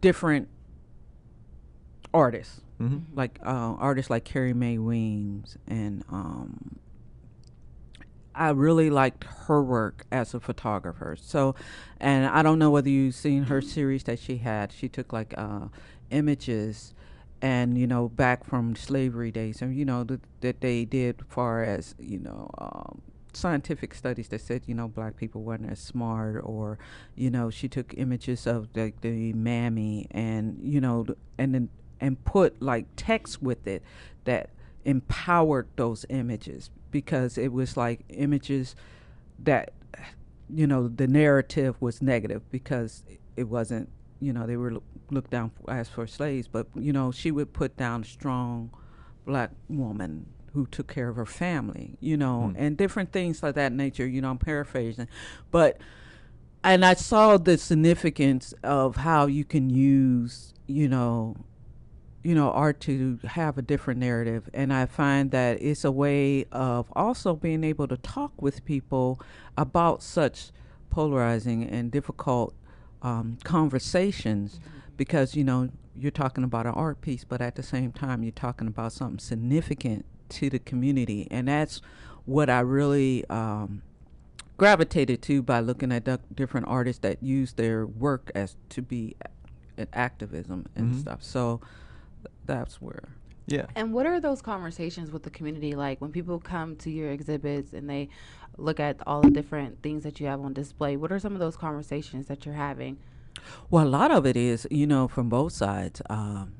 different 0.00 0.48
artists 2.12 2.60
Mm-hmm. 2.80 3.14
like 3.14 3.38
uh, 3.44 3.74
artists 3.78 4.08
like 4.08 4.24
Carrie 4.24 4.54
Mae 4.54 4.78
Weems, 4.78 5.58
and 5.68 6.02
um, 6.10 6.78
I 8.34 8.48
really 8.50 8.88
liked 8.88 9.24
her 9.48 9.62
work 9.62 10.06
as 10.10 10.32
a 10.32 10.40
photographer. 10.40 11.14
So, 11.20 11.54
and 12.00 12.24
I 12.24 12.42
don't 12.42 12.58
know 12.58 12.70
whether 12.70 12.88
you've 12.88 13.14
seen 13.14 13.42
her 13.44 13.60
series 13.60 14.04
that 14.04 14.18
she 14.18 14.38
had. 14.38 14.72
She 14.72 14.88
took 14.88 15.12
like 15.12 15.34
uh, 15.36 15.66
images, 16.10 16.94
and 17.42 17.76
you 17.76 17.86
know, 17.86 18.08
back 18.08 18.44
from 18.44 18.74
slavery 18.76 19.30
days, 19.30 19.60
and 19.60 19.76
you 19.76 19.84
know 19.84 20.02
th- 20.02 20.20
that 20.40 20.62
they 20.62 20.86
did 20.86 21.20
far 21.28 21.62
as 21.62 21.94
you 21.98 22.18
know. 22.18 22.48
Um, 22.56 23.02
scientific 23.32 23.94
studies 23.94 24.28
that 24.28 24.40
said 24.40 24.62
you 24.66 24.74
know 24.74 24.88
black 24.88 25.16
people 25.16 25.42
weren't 25.42 25.70
as 25.70 25.78
smart 25.78 26.40
or 26.44 26.78
you 27.14 27.30
know 27.30 27.50
she 27.50 27.68
took 27.68 27.94
images 27.96 28.46
of 28.46 28.68
like 28.74 29.00
the 29.00 29.32
mammy 29.32 30.06
and 30.10 30.58
you 30.62 30.80
know 30.80 31.06
and 31.38 31.54
then 31.54 31.68
and 32.00 32.24
put 32.24 32.60
like 32.62 32.86
text 32.96 33.42
with 33.42 33.66
it 33.66 33.82
that 34.24 34.50
empowered 34.84 35.68
those 35.76 36.06
images 36.08 36.70
because 36.90 37.36
it 37.36 37.52
was 37.52 37.76
like 37.76 38.00
images 38.08 38.74
that 39.38 39.72
you 40.52 40.66
know 40.66 40.88
the 40.88 41.06
narrative 41.06 41.76
was 41.80 42.02
negative 42.02 42.42
because 42.50 43.04
it 43.36 43.44
wasn't 43.44 43.88
you 44.20 44.32
know 44.32 44.46
they 44.46 44.56
were 44.56 44.72
loo- 44.72 44.82
looked 45.10 45.30
down 45.30 45.50
as 45.68 45.88
for 45.88 46.06
slaves 46.06 46.48
but 46.48 46.66
you 46.74 46.92
know 46.92 47.10
she 47.10 47.30
would 47.30 47.52
put 47.52 47.76
down 47.76 48.02
strong 48.02 48.70
black 49.26 49.50
woman 49.68 50.26
who 50.54 50.66
took 50.66 50.88
care 50.88 51.08
of 51.08 51.16
her 51.16 51.26
family 51.26 51.96
you 52.00 52.16
know 52.16 52.50
Hmm. 52.54 52.62
and 52.62 52.76
different 52.76 53.12
things 53.12 53.42
like 53.42 53.54
that 53.54 53.72
nature 53.72 54.06
you 54.06 54.20
know 54.20 54.30
i'm 54.30 54.38
paraphrasing. 54.38 55.08
But 55.50 55.78
and 56.62 56.84
i 56.84 56.94
saw 56.94 57.36
the 57.38 57.56
significance 57.58 58.52
of 58.62 58.96
how 58.96 59.26
you 59.26 59.44
can 59.44 59.70
use 59.70 60.52
you 60.66 60.88
know 60.88 61.36
you 62.22 62.34
know 62.34 62.50
art 62.50 62.80
to 62.80 63.18
have 63.24 63.56
a 63.56 63.62
different 63.62 63.98
narrative. 64.00 64.48
And 64.52 64.72
i 64.72 64.84
find 64.86 65.30
that 65.30 65.62
it's 65.62 65.84
a 65.84 65.90
way 65.90 66.44
of 66.52 66.92
also 66.94 67.34
being 67.34 67.64
able 67.64 67.88
to 67.88 67.96
talk 67.96 68.32
with 68.42 68.64
people 68.64 69.20
about 69.56 70.02
such 70.02 70.50
polarizing 70.90 71.64
and 71.64 71.90
difficult 71.90 72.54
um, 73.02 73.38
conversations 73.44 74.60
because 74.96 75.34
you 75.34 75.44
know 75.44 75.70
you're 75.96 76.10
talking 76.10 76.44
about 76.44 76.66
an 76.66 76.72
art 76.74 77.00
piece 77.00 77.24
but 77.24 77.40
at 77.40 77.54
the 77.54 77.62
same 77.62 77.92
time 77.92 78.22
you're 78.22 78.32
talking 78.32 78.66
about 78.68 78.92
something 78.92 79.18
significant 79.18 80.04
to 80.30 80.48
the 80.50 80.58
community 80.58 81.26
and 81.30 81.48
that's 81.48 81.80
what 82.24 82.48
i 82.50 82.60
really 82.60 83.24
um, 83.28 83.82
gravitated 84.56 85.22
to 85.22 85.42
by 85.42 85.60
looking 85.60 85.90
at 85.92 86.04
the 86.04 86.20
different 86.34 86.66
artists 86.68 87.00
that 87.00 87.22
use 87.22 87.54
their 87.54 87.86
work 87.86 88.30
as 88.34 88.56
to 88.68 88.82
be 88.82 89.16
an 89.76 89.86
activism 89.92 90.66
and 90.76 90.92
Mhm. 90.94 91.00
stuff 91.00 91.22
so 91.22 91.60
that's 92.46 92.80
where 92.80 93.08
Yeah. 93.46 93.66
And 93.74 93.92
what 93.92 94.06
are 94.06 94.20
those 94.20 94.42
conversations 94.42 95.10
with 95.10 95.24
the 95.24 95.30
community 95.30 95.74
like 95.74 96.00
when 96.00 96.12
people 96.12 96.38
come 96.38 96.76
to 96.76 96.90
your 96.90 97.10
exhibits 97.10 97.72
and 97.72 97.90
they 97.90 98.08
look 98.56 98.78
at 98.78 99.00
all 99.08 99.22
the 99.22 99.30
different 99.30 99.82
things 99.82 100.04
that 100.04 100.20
you 100.20 100.26
have 100.28 100.40
on 100.40 100.52
display? 100.52 100.96
What 100.96 101.10
are 101.10 101.18
some 101.18 101.32
of 101.32 101.40
those 101.40 101.56
conversations 101.56 102.26
that 102.26 102.46
you're 102.46 102.54
having? 102.54 102.98
Well, 103.68 103.84
a 103.84 103.88
lot 103.88 104.12
of 104.12 104.24
it 104.24 104.36
is, 104.36 104.68
you 104.70 104.86
know, 104.86 105.08
from 105.08 105.28
both 105.28 105.52
sides, 105.52 106.00
um, 106.08 106.52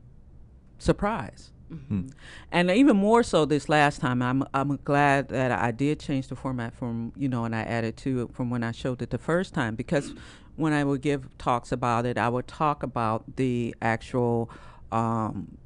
surprise. 0.79 1.53
Hmm. 1.71 2.09
And 2.51 2.71
even 2.71 2.97
more 2.97 3.23
so 3.23 3.45
this 3.45 3.69
last 3.69 4.01
time, 4.01 4.23
I'm 4.23 4.45
I'm 4.53 4.79
glad 4.85 5.29
that 5.29 5.53
I 5.53 5.71
did 5.71 6.01
change 6.01 6.29
the 6.29 6.35
format 6.37 6.75
from 6.75 7.13
you 7.17 7.29
know, 7.29 7.45
and 7.45 7.55
I 7.55 7.61
added 7.63 7.97
to 7.99 8.23
it 8.23 8.35
from 8.35 8.51
when 8.51 8.65
I 8.65 8.73
showed 8.73 9.03
it 9.03 9.11
the 9.11 9.19
first 9.19 9.55
time 9.55 9.77
because 9.77 10.13
when 10.57 10.73
I 10.73 10.83
would 10.85 11.01
give 11.01 11.29
talks 11.39 11.73
about 11.73 12.07
it, 12.07 12.19
I 12.19 12.29
would 12.29 12.49
talk 12.49 12.83
about 12.83 13.37
the 13.37 13.75
actual 13.81 14.51
um, 14.93 15.57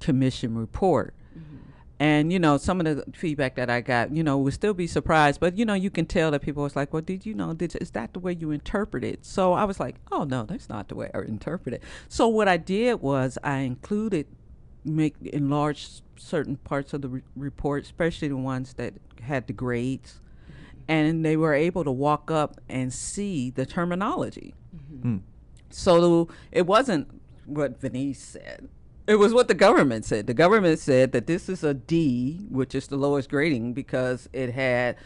commission 0.00 0.56
report, 0.56 1.14
And 1.98 2.32
you 2.32 2.38
know, 2.38 2.56
some 2.56 2.80
of 2.80 2.86
the 2.86 3.04
feedback 3.12 3.56
that 3.56 3.68
I 3.68 3.82
got, 3.82 4.10
you 4.16 4.22
know, 4.22 4.38
would 4.38 4.54
still 4.54 4.72
be 4.72 4.86
surprised, 4.86 5.38
but 5.38 5.58
you 5.58 5.66
know, 5.66 5.74
you 5.74 5.90
can 5.90 6.06
tell 6.06 6.30
that 6.30 6.40
people 6.40 6.62
was 6.62 6.74
like, 6.74 6.94
"Well, 6.94 7.02
did 7.02 7.26
you 7.26 7.34
know? 7.34 7.52
Did, 7.52 7.76
is 7.76 7.90
that 7.90 8.14
the 8.14 8.20
way 8.20 8.32
you 8.32 8.50
interpret 8.52 9.04
it?" 9.04 9.26
So 9.26 9.52
I 9.52 9.64
was 9.64 9.78
like, 9.78 9.96
"Oh 10.10 10.24
no, 10.24 10.44
that's 10.44 10.68
not 10.70 10.88
the 10.88 10.94
way 10.94 11.10
I 11.14 11.18
interpret 11.20 11.74
it." 11.74 11.82
So 12.08 12.26
what 12.28 12.48
I 12.48 12.56
did 12.56 13.02
was 13.02 13.36
I 13.44 13.58
included, 13.58 14.26
make 14.84 15.14
enlarge 15.22 15.88
certain 16.16 16.56
parts 16.56 16.92
of 16.92 17.02
the 17.02 17.08
re- 17.08 17.22
report, 17.36 17.84
especially 17.84 18.28
the 18.28 18.36
ones 18.36 18.74
that 18.74 18.94
had 19.22 19.46
the 19.46 19.52
grades, 19.52 20.20
mm-hmm. 20.44 20.80
and 20.88 21.24
they 21.24 21.36
were 21.36 21.54
able 21.54 21.84
to 21.84 21.90
walk 21.90 22.30
up 22.30 22.60
and 22.68 22.92
see 22.92 23.50
the 23.50 23.66
terminology. 23.66 24.54
Mm. 25.04 25.20
So 25.70 26.28
it 26.52 26.66
wasn't 26.66 27.08
what 27.46 27.80
Venice 27.80 28.18
said. 28.18 28.68
It 29.06 29.16
was 29.16 29.34
what 29.34 29.48
the 29.48 29.54
government 29.54 30.04
said. 30.04 30.26
The 30.26 30.34
government 30.34 30.78
said 30.78 31.12
that 31.12 31.26
this 31.26 31.48
is 31.48 31.64
a 31.64 31.74
D, 31.74 32.46
which 32.48 32.74
is 32.74 32.86
the 32.86 32.96
lowest 32.96 33.28
grading 33.28 33.72
because 33.72 34.28
it 34.32 34.52
had 34.52 34.96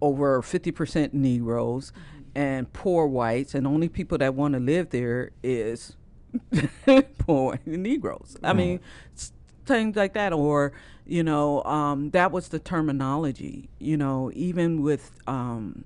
over 0.00 0.42
50% 0.42 1.12
Negroes 1.12 1.92
mm-hmm. 1.92 2.22
and 2.34 2.72
poor 2.72 3.06
whites, 3.06 3.54
and 3.54 3.66
only 3.66 3.88
people 3.88 4.18
that 4.18 4.34
want 4.34 4.54
to 4.54 4.60
live 4.60 4.90
there 4.90 5.30
is 5.42 5.96
poor 7.18 7.58
Negroes. 7.66 8.36
I 8.42 8.52
mean, 8.52 8.80
things 9.66 9.96
like 9.96 10.14
that, 10.14 10.32
or 10.32 10.72
you 11.06 11.22
know, 11.22 11.62
um, 11.64 12.10
that 12.10 12.32
was 12.32 12.48
the 12.48 12.58
terminology. 12.58 13.68
You 13.78 13.96
know, 13.96 14.30
even 14.34 14.82
with 14.82 15.10
um, 15.26 15.84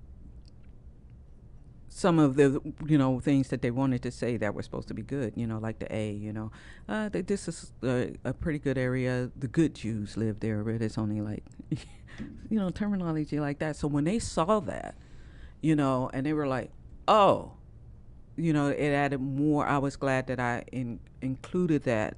some 1.97 2.19
of 2.19 2.37
the 2.37 2.61
you 2.87 2.99
know 2.99 3.19
things 3.21 3.49
that 3.49 3.63
they 3.63 3.71
wanted 3.71 4.03
to 4.03 4.11
say 4.11 4.37
that 4.37 4.55
were 4.55 4.63
supposed 4.63 4.87
to 4.87 4.93
be 4.93 5.01
good 5.01 5.33
you 5.35 5.47
know 5.47 5.57
like 5.57 5.79
the 5.79 5.91
a 5.91 6.11
you 6.13 6.31
know 6.31 6.53
uh, 6.91 7.09
th- 7.09 7.25
this 7.25 7.49
is 7.49 7.73
a, 7.83 8.13
a 8.23 8.35
pretty 8.35 8.59
good 8.59 8.77
area 8.77 9.31
the 9.35 9.49
good 9.49 9.75
jews 9.75 10.15
live 10.15 10.39
there 10.41 10.63
but 10.63 10.83
it's 10.83 10.99
only 10.99 11.23
like 11.23 11.43
you 12.51 12.59
know 12.59 12.69
terminology 12.69 13.41
like 13.41 13.59
that 13.61 13.77
so 13.77 13.89
when 13.89 14.05
they 14.05 14.19
saw 14.19 14.61
that 14.61 14.95
you 15.63 15.75
know 15.75 16.11
and 16.13 16.27
they 16.27 16.35
were 16.35 16.47
like 16.47 16.71
oh 17.09 17.53
you 18.37 18.53
know 18.53 18.69
it 18.69 18.91
added 18.93 19.21
more. 19.21 19.67
I 19.67 19.79
was 19.79 19.97
glad 19.97 20.27
that 20.29 20.39
i 20.41 20.65
in, 20.73 21.01
included 21.23 21.85
that 21.85 22.17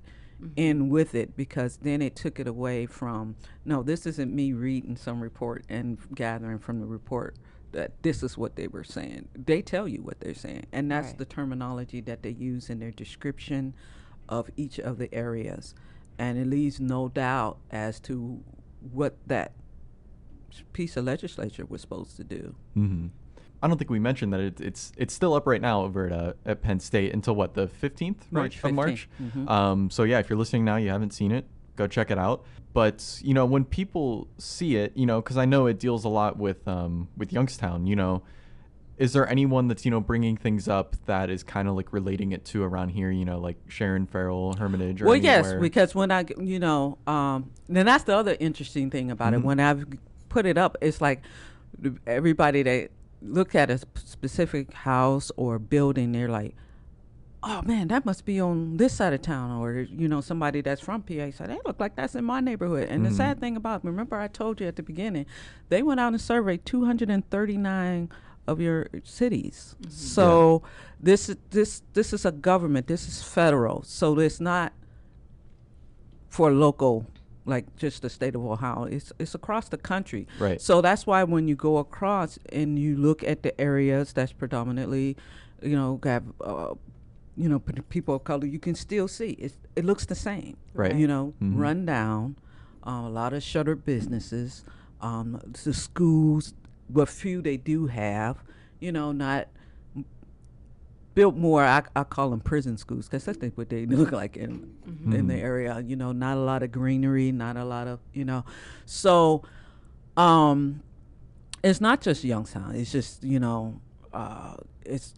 in 0.56 0.88
with 0.88 1.14
it 1.16 1.37
because 1.37 1.78
then 1.78 2.00
it 2.00 2.14
took 2.14 2.38
it 2.38 2.46
away 2.46 2.87
from 2.87 3.34
no 3.64 3.82
this 3.82 4.06
isn't 4.06 4.32
me 4.32 4.52
reading 4.52 4.96
some 4.96 5.20
report 5.20 5.64
and 5.68 5.98
gathering 6.14 6.60
from 6.60 6.78
the 6.80 6.87
report 6.87 7.34
that 7.72 8.00
this 8.02 8.22
is 8.22 8.38
what 8.38 8.56
they 8.56 8.66
were 8.68 8.84
saying. 8.84 9.28
They 9.34 9.60
tell 9.62 9.87
you 9.88 10.00
what 10.00 10.20
they're 10.20 10.34
saying 10.34 10.66
and 10.72 10.90
that's 10.90 11.08
Right. 11.08 11.18
the 11.18 11.25
terminology 11.25 12.00
that 12.02 12.22
they 12.22 12.30
use 12.30 12.70
in 12.70 12.78
their 12.78 12.92
description 12.92 13.75
of 14.28 14.48
each 14.56 14.78
of 14.78 14.98
the 14.98 15.12
areas. 15.12 15.75
And 16.18 16.38
it 16.38 16.46
leaves 16.46 16.78
no 16.80 17.08
doubt 17.08 17.58
as 17.70 18.00
to 18.00 18.42
what 18.92 19.16
that 19.26 19.52
piece 20.72 20.96
of 20.96 21.04
legislature 21.04 21.66
was 21.66 21.80
supposed 21.80 22.16
to 22.16 22.25
do. 22.25 22.54
Hmm 22.75 23.06
I 23.62 23.68
don't 23.68 23.76
think 23.78 23.90
we 23.90 23.98
mentioned 23.98 24.32
that 24.32 24.40
it, 24.40 24.60
it's 24.60 24.92
it's 24.96 25.12
still 25.14 25.34
up 25.34 25.46
right 25.46 25.60
now 25.60 25.82
over 25.82 26.06
at 26.06 26.12
uh, 26.12 26.32
at 26.46 26.62
Penn 26.62 26.78
State 26.80 27.12
until 27.12 27.34
what 27.34 27.54
the 27.54 27.66
fifteenth 27.68 28.26
March 28.30 28.62
of 28.62 28.72
March. 28.72 29.08
15th, 29.20 29.32
mhm. 29.46 29.50
Um, 29.50 29.90
so 29.90 30.02
yeah, 30.04 30.18
if 30.20 30.30
you're 30.30 30.38
listening 30.38 30.64
now, 30.64 30.76
you 30.76 30.90
haven't 30.90 31.12
seen 31.12 31.32
it, 31.32 31.44
go 31.76 31.86
check 31.86 32.10
it 32.10 32.18
out. 32.18 32.44
But 32.72 33.18
you 33.22 33.34
know, 33.34 33.44
when 33.46 33.64
people 33.64 34.28
see 34.38 34.76
it, 34.76 34.92
you 34.96 35.06
know, 35.06 35.20
because 35.20 35.36
I 35.36 35.44
know 35.44 35.66
it 35.66 35.78
deals 35.80 36.04
a 36.04 36.08
lot 36.08 36.36
with 36.36 36.66
um, 36.68 37.08
with 37.16 37.32
Youngstown. 37.32 37.86
You 37.88 37.96
know, 37.96 38.22
is 38.96 39.12
there 39.12 39.28
anyone 39.28 39.66
that's 39.66 39.84
you 39.84 39.90
know 39.90 40.00
bringing 40.00 40.36
things 40.36 40.68
up 40.68 40.94
that 41.06 41.28
is 41.28 41.42
kind 41.42 41.66
of 41.66 41.74
like 41.74 41.92
relating 41.92 42.30
it 42.32 42.44
to 42.46 42.62
around 42.62 42.90
here? 42.90 43.10
You 43.10 43.24
know, 43.24 43.38
like 43.40 43.56
Sharon 43.66 44.06
Farrell, 44.06 44.52
Hermitage. 44.54 45.02
Or 45.02 45.06
well 45.06 45.16
yes 45.16 45.52
because 45.54 45.94
when 45.96 46.12
I 46.12 46.26
you 46.38 46.60
know 46.60 46.98
um 47.08 47.50
then 47.68 47.86
that's 47.86 48.04
the 48.04 48.14
other 48.16 48.36
interesting 48.38 48.88
thing 48.90 49.10
about 49.10 49.32
Mhm. 49.32 49.38
it 49.38 49.44
when 49.44 49.60
i've 49.60 49.84
put 50.30 50.46
it 50.46 50.56
up 50.56 50.76
it's 50.80 51.00
like 51.02 51.22
everybody 52.06 52.62
that 52.62 52.90
look 53.20 53.54
at 53.54 53.70
a 53.70 53.78
specific 53.94 54.72
house 54.72 55.30
or 55.37 55.58
building 55.58 56.12
they're 56.12 56.28
like 56.28 56.54
oh 57.42 57.62
man 57.62 57.88
that 57.88 58.04
must 58.04 58.25
be 58.25 58.40
on 58.40 58.76
this 58.78 58.92
side 58.94 59.12
of 59.12 59.22
town 59.22 59.50
or 59.60 59.80
you 59.80 60.08
know 60.08 60.20
somebody 60.20 60.60
that's 60.60 60.80
from 60.80 61.02
pa 61.02 61.30
said 61.30 61.48
they 61.50 61.58
look 61.66 61.78
like 61.80 61.94
that's 61.96 62.14
in 62.14 62.25
my 62.25 62.40
neighborhood. 62.40 62.88
And 62.88 63.04
Mhm. 63.04 63.08
the 63.10 63.14
sad 63.14 63.40
thing 63.40 63.56
about 63.56 63.84
remember 63.84 64.16
i 64.16 64.26
told 64.28 64.60
you 64.60 64.66
at 64.66 64.76
the 64.76 64.82
beginning 64.82 65.26
they 65.68 65.82
went 65.82 66.00
out 66.00 66.12
and 66.12 66.20
surveyed 66.20 66.64
239 66.64 68.08
of 68.46 68.60
your 68.62 68.88
cities. 69.04 69.76
So 69.88 70.62
this 70.99 71.28
is 71.28 71.36
this 71.50 71.82
this 71.93 72.12
is 72.12 72.25
a 72.25 72.32
government 72.32 72.86
this 72.86 73.06
is 73.06 73.23
federal 73.23 73.82
so 73.82 74.19
it's 74.19 74.40
not 74.40 74.73
for 76.28 76.50
local 76.50 77.06
like 77.49 77.65
just 77.76 78.02
the 78.02 78.11
state 78.11 78.34
of 78.34 78.45
ohio 78.45 78.84
it's 78.84 79.13
it's 79.19 79.34
across 79.34 79.69
the 79.71 79.78
country 79.78 80.26
Right. 80.39 80.61
so 80.61 80.80
that's 80.80 81.06
why 81.06 81.25
when 81.25 81.49
you 81.49 81.56
go 81.56 81.78
across 81.78 82.39
and 82.52 82.78
you 82.78 82.97
look 82.97 83.25
at 83.25 83.43
the 83.43 83.58
areas 83.61 84.13
that's 84.13 84.32
predominantly 84.32 85.17
you 85.63 85.75
know 85.75 85.97
got 85.97 86.23
uh, 86.43 86.75
you 87.37 87.49
know 87.49 87.58
people 87.89 88.15
of 88.17 88.25
color 88.25 88.47
you 88.47 88.58
can 88.58 88.75
still 88.75 89.08
see 89.08 89.30
it 89.30 89.52
it 89.75 89.84
looks 89.84 90.04
the 90.06 90.15
same 90.15 90.56
Right. 90.75 90.95
you 90.95 91.06
know 91.08 91.32
Mhm. 91.41 91.58
run 91.58 91.87
down 91.87 92.37
uh, 92.87 93.02
a 93.06 93.11
lot 93.11 93.32
of 93.32 93.43
shuttered 93.43 93.84
businesses 93.84 94.63
um, 95.00 95.41
the 95.65 95.73
schools 95.75 96.52
what 96.89 97.08
few 97.08 97.41
they 97.43 97.56
do 97.56 97.87
have 97.87 98.37
you 98.80 98.93
know 98.93 99.13
not 99.13 99.49
built 101.19 101.37
more 101.37 101.65
I, 101.65 101.83
I 101.97 102.04
call 102.04 102.31
them 102.31 102.39
prison 102.52 102.76
schools 102.78 103.04
because 103.09 103.25
that's 103.25 103.57
what 103.57 103.69
they 103.75 103.87
look 104.00 104.13
like 104.13 104.37
in 104.37 104.50
in 105.17 105.26
the 105.26 105.35
Mhm. 105.35 105.49
area 105.50 105.73
you 105.91 105.97
know 105.97 106.13
not 106.13 106.37
a 106.37 106.45
lot 106.50 106.63
of 106.63 106.71
greenery 106.71 107.33
not 107.33 107.57
a 107.57 107.65
lot 107.75 107.87
of 107.93 107.99
you 108.19 108.25
know 108.25 108.45
so 108.87 109.43
um 110.17 110.81
it's 111.65 111.81
not 111.81 112.00
just 112.00 112.23
youngstown 112.25 112.75
it's 112.76 112.93
just 112.93 113.25
you 113.25 113.41
know 113.41 113.81
uh 114.13 114.54
it's 114.87 115.15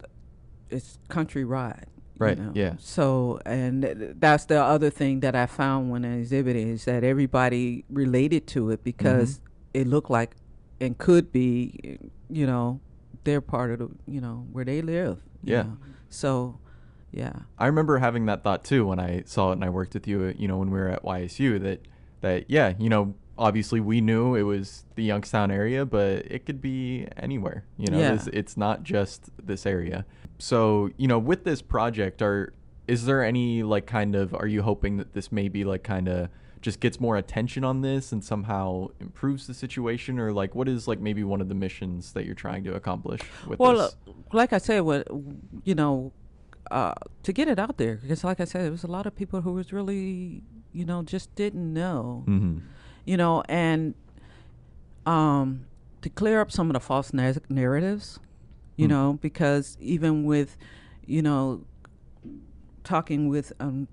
it's 0.71 0.99
countrywide 1.09 1.85
you 1.85 2.27
Right, 2.27 2.39
know. 2.39 2.53
yeah. 2.55 2.75
so 2.79 3.41
and 3.47 3.83
th- 3.83 3.97
that's 4.25 4.45
the 4.53 4.61
other 4.75 4.91
thing 5.01 5.21
that 5.21 5.35
i 5.35 5.47
found 5.47 5.91
when 5.93 6.03
i 6.05 6.15
exhibited 6.23 6.67
is 6.77 6.85
that 6.85 7.03
everybody 7.05 7.85
related 7.91 8.47
to 8.55 8.71
it 8.71 8.81
because 8.85 9.31
Mm-hmm. 9.37 9.81
it 9.81 9.87
looked 9.87 10.11
like 10.11 10.33
and 10.81 10.97
could 11.07 11.27
be 11.33 11.99
you 12.39 12.47
know 12.47 12.81
they're 13.25 13.41
part 13.41 13.71
of 13.73 13.79
the 13.79 13.89
you 14.07 14.21
know 14.21 14.47
where 14.53 14.65
they 14.65 14.81
live 14.83 15.19
you 15.43 15.55
Yeah. 15.55 15.63
know. 15.63 15.77
so 16.09 16.59
yeah 17.13 17.33
I 17.59 17.67
remember 17.67 17.99
having 17.99 18.27
that 18.27 18.43
thought 18.45 18.65
too 18.65 18.87
when 18.87 18.99
I 19.01 19.23
saw 19.27 19.51
it 19.51 19.55
and 19.55 19.65
I 19.65 19.69
worked 19.71 19.95
with 19.95 20.07
you, 20.07 20.35
you 20.39 20.47
know, 20.49 20.57
when 20.59 20.71
we 20.71 20.79
were 20.79 20.89
at 20.89 21.03
YSU 21.03 21.61
that 21.63 21.87
that 22.21 22.45
yeah, 22.49 22.75
you 22.79 22.89
know, 22.89 23.15
obviously 23.39 23.81
we 23.81 24.01
knew 24.01 24.35
it 24.35 24.43
was 24.43 24.85
the 24.95 25.03
Youngstown 25.03 25.51
area, 25.51 25.85
but 25.87 26.25
it 26.31 26.45
could 26.47 26.61
be 26.61 27.07
anywhere, 27.17 27.65
you 27.79 27.91
know. 27.91 27.99
Yeah. 27.99 28.15
It's, 28.15 28.27
it's 28.29 28.57
not 28.57 28.83
just 28.85 29.31
this 29.45 29.65
area. 29.67 30.05
So, 30.39 30.91
you 30.99 31.09
know, 31.09 31.19
with 31.19 31.45
this 31.45 31.63
project 31.63 32.23
are 32.23 32.53
is 32.87 33.07
there 33.07 33.25
any 33.25 33.63
like 33.63 33.87
kind 33.87 34.15
of 34.15 34.35
are 34.35 34.47
you 34.47 34.63
hoping 34.63 34.97
that 34.99 35.13
this 35.15 35.33
may 35.33 35.49
be 35.49 35.65
like 35.65 35.83
kind 35.83 36.09
of 36.09 36.29
just 36.63 36.79
gets 36.81 37.01
more 37.01 37.17
attention 37.17 37.65
on 37.65 37.81
this 37.81 38.13
and 38.13 38.23
somehow 38.23 38.89
improves 39.01 39.47
the 39.47 39.55
situation 39.55 40.19
or 40.19 40.33
like 40.33 40.55
what 40.55 40.69
is 40.69 40.87
like 40.87 41.01
maybe 41.01 41.25
one 41.25 41.41
of 41.41 41.49
the 41.49 41.55
missions 41.55 42.13
that 42.13 42.27
you're 42.27 42.35
trying 42.35 42.63
to 42.65 42.75
accomplish 42.75 43.21
with 43.49 43.59
well 43.59 43.73
this? 43.79 43.97
uh, 44.07 44.13
like 44.33 44.53
i 44.53 44.59
said 44.59 44.81
what 44.81 45.07
you 45.65 45.75
know 45.75 46.13
uh, 46.71 46.95
to 47.23 47.33
get 47.33 47.49
it 47.49 47.59
out 47.59 47.79
there 47.79 47.97
because 47.97 48.23
like 48.23 48.41
i 48.41 48.45
said 48.45 48.63
there 48.65 48.71
was 48.71 48.85
a 48.85 48.93
lot 48.99 49.07
of 49.07 49.17
people 49.17 49.41
who 49.41 49.53
was 49.55 49.73
really 49.73 50.43
you 50.73 50.85
know 50.85 51.03
just 51.03 51.35
didn't 51.35 51.73
know 51.73 52.23
hmm 52.27 52.59
you 53.07 53.17
know 53.17 53.43
and 53.49 53.95
um 55.07 55.65
to 56.03 56.09
clear 56.11 56.41
up 56.41 56.53
some 56.53 56.69
of 56.69 56.75
the 56.75 56.81
false 56.81 57.13
nar- 57.13 57.35
narratives 57.49 58.21
you 58.77 58.87
Mm. 58.87 58.91
know 58.91 59.19
because 59.21 59.77
even 59.81 60.25
with 60.25 60.57
you 61.07 61.23
know 61.23 61.65
talking 62.85 63.29
with 63.29 63.53
um 63.61 63.89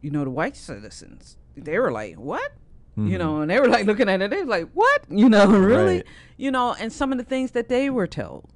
you 0.00 0.10
know 0.10 0.24
the 0.24 0.30
white 0.30 0.56
citizens 0.56 1.36
they 1.56 1.78
were 1.78 1.92
like 1.92 2.16
what 2.16 2.52
you 2.96 3.16
Mhm. 3.16 3.18
know 3.18 3.40
and 3.42 3.50
they 3.50 3.60
were 3.60 3.68
like 3.68 3.86
looking 3.86 4.08
at 4.08 4.20
it 4.22 4.30
they 4.30 4.38
were 4.38 4.44
like 4.58 4.68
what 4.72 5.04
you 5.08 5.28
know 5.28 5.46
really 5.72 5.96
Right. 5.98 6.06
you 6.36 6.50
know 6.50 6.74
and 6.74 6.92
some 6.92 7.12
of 7.12 7.18
the 7.18 7.24
things 7.24 7.52
that 7.52 7.68
they 7.68 7.88
were 7.90 8.06
told 8.06 8.50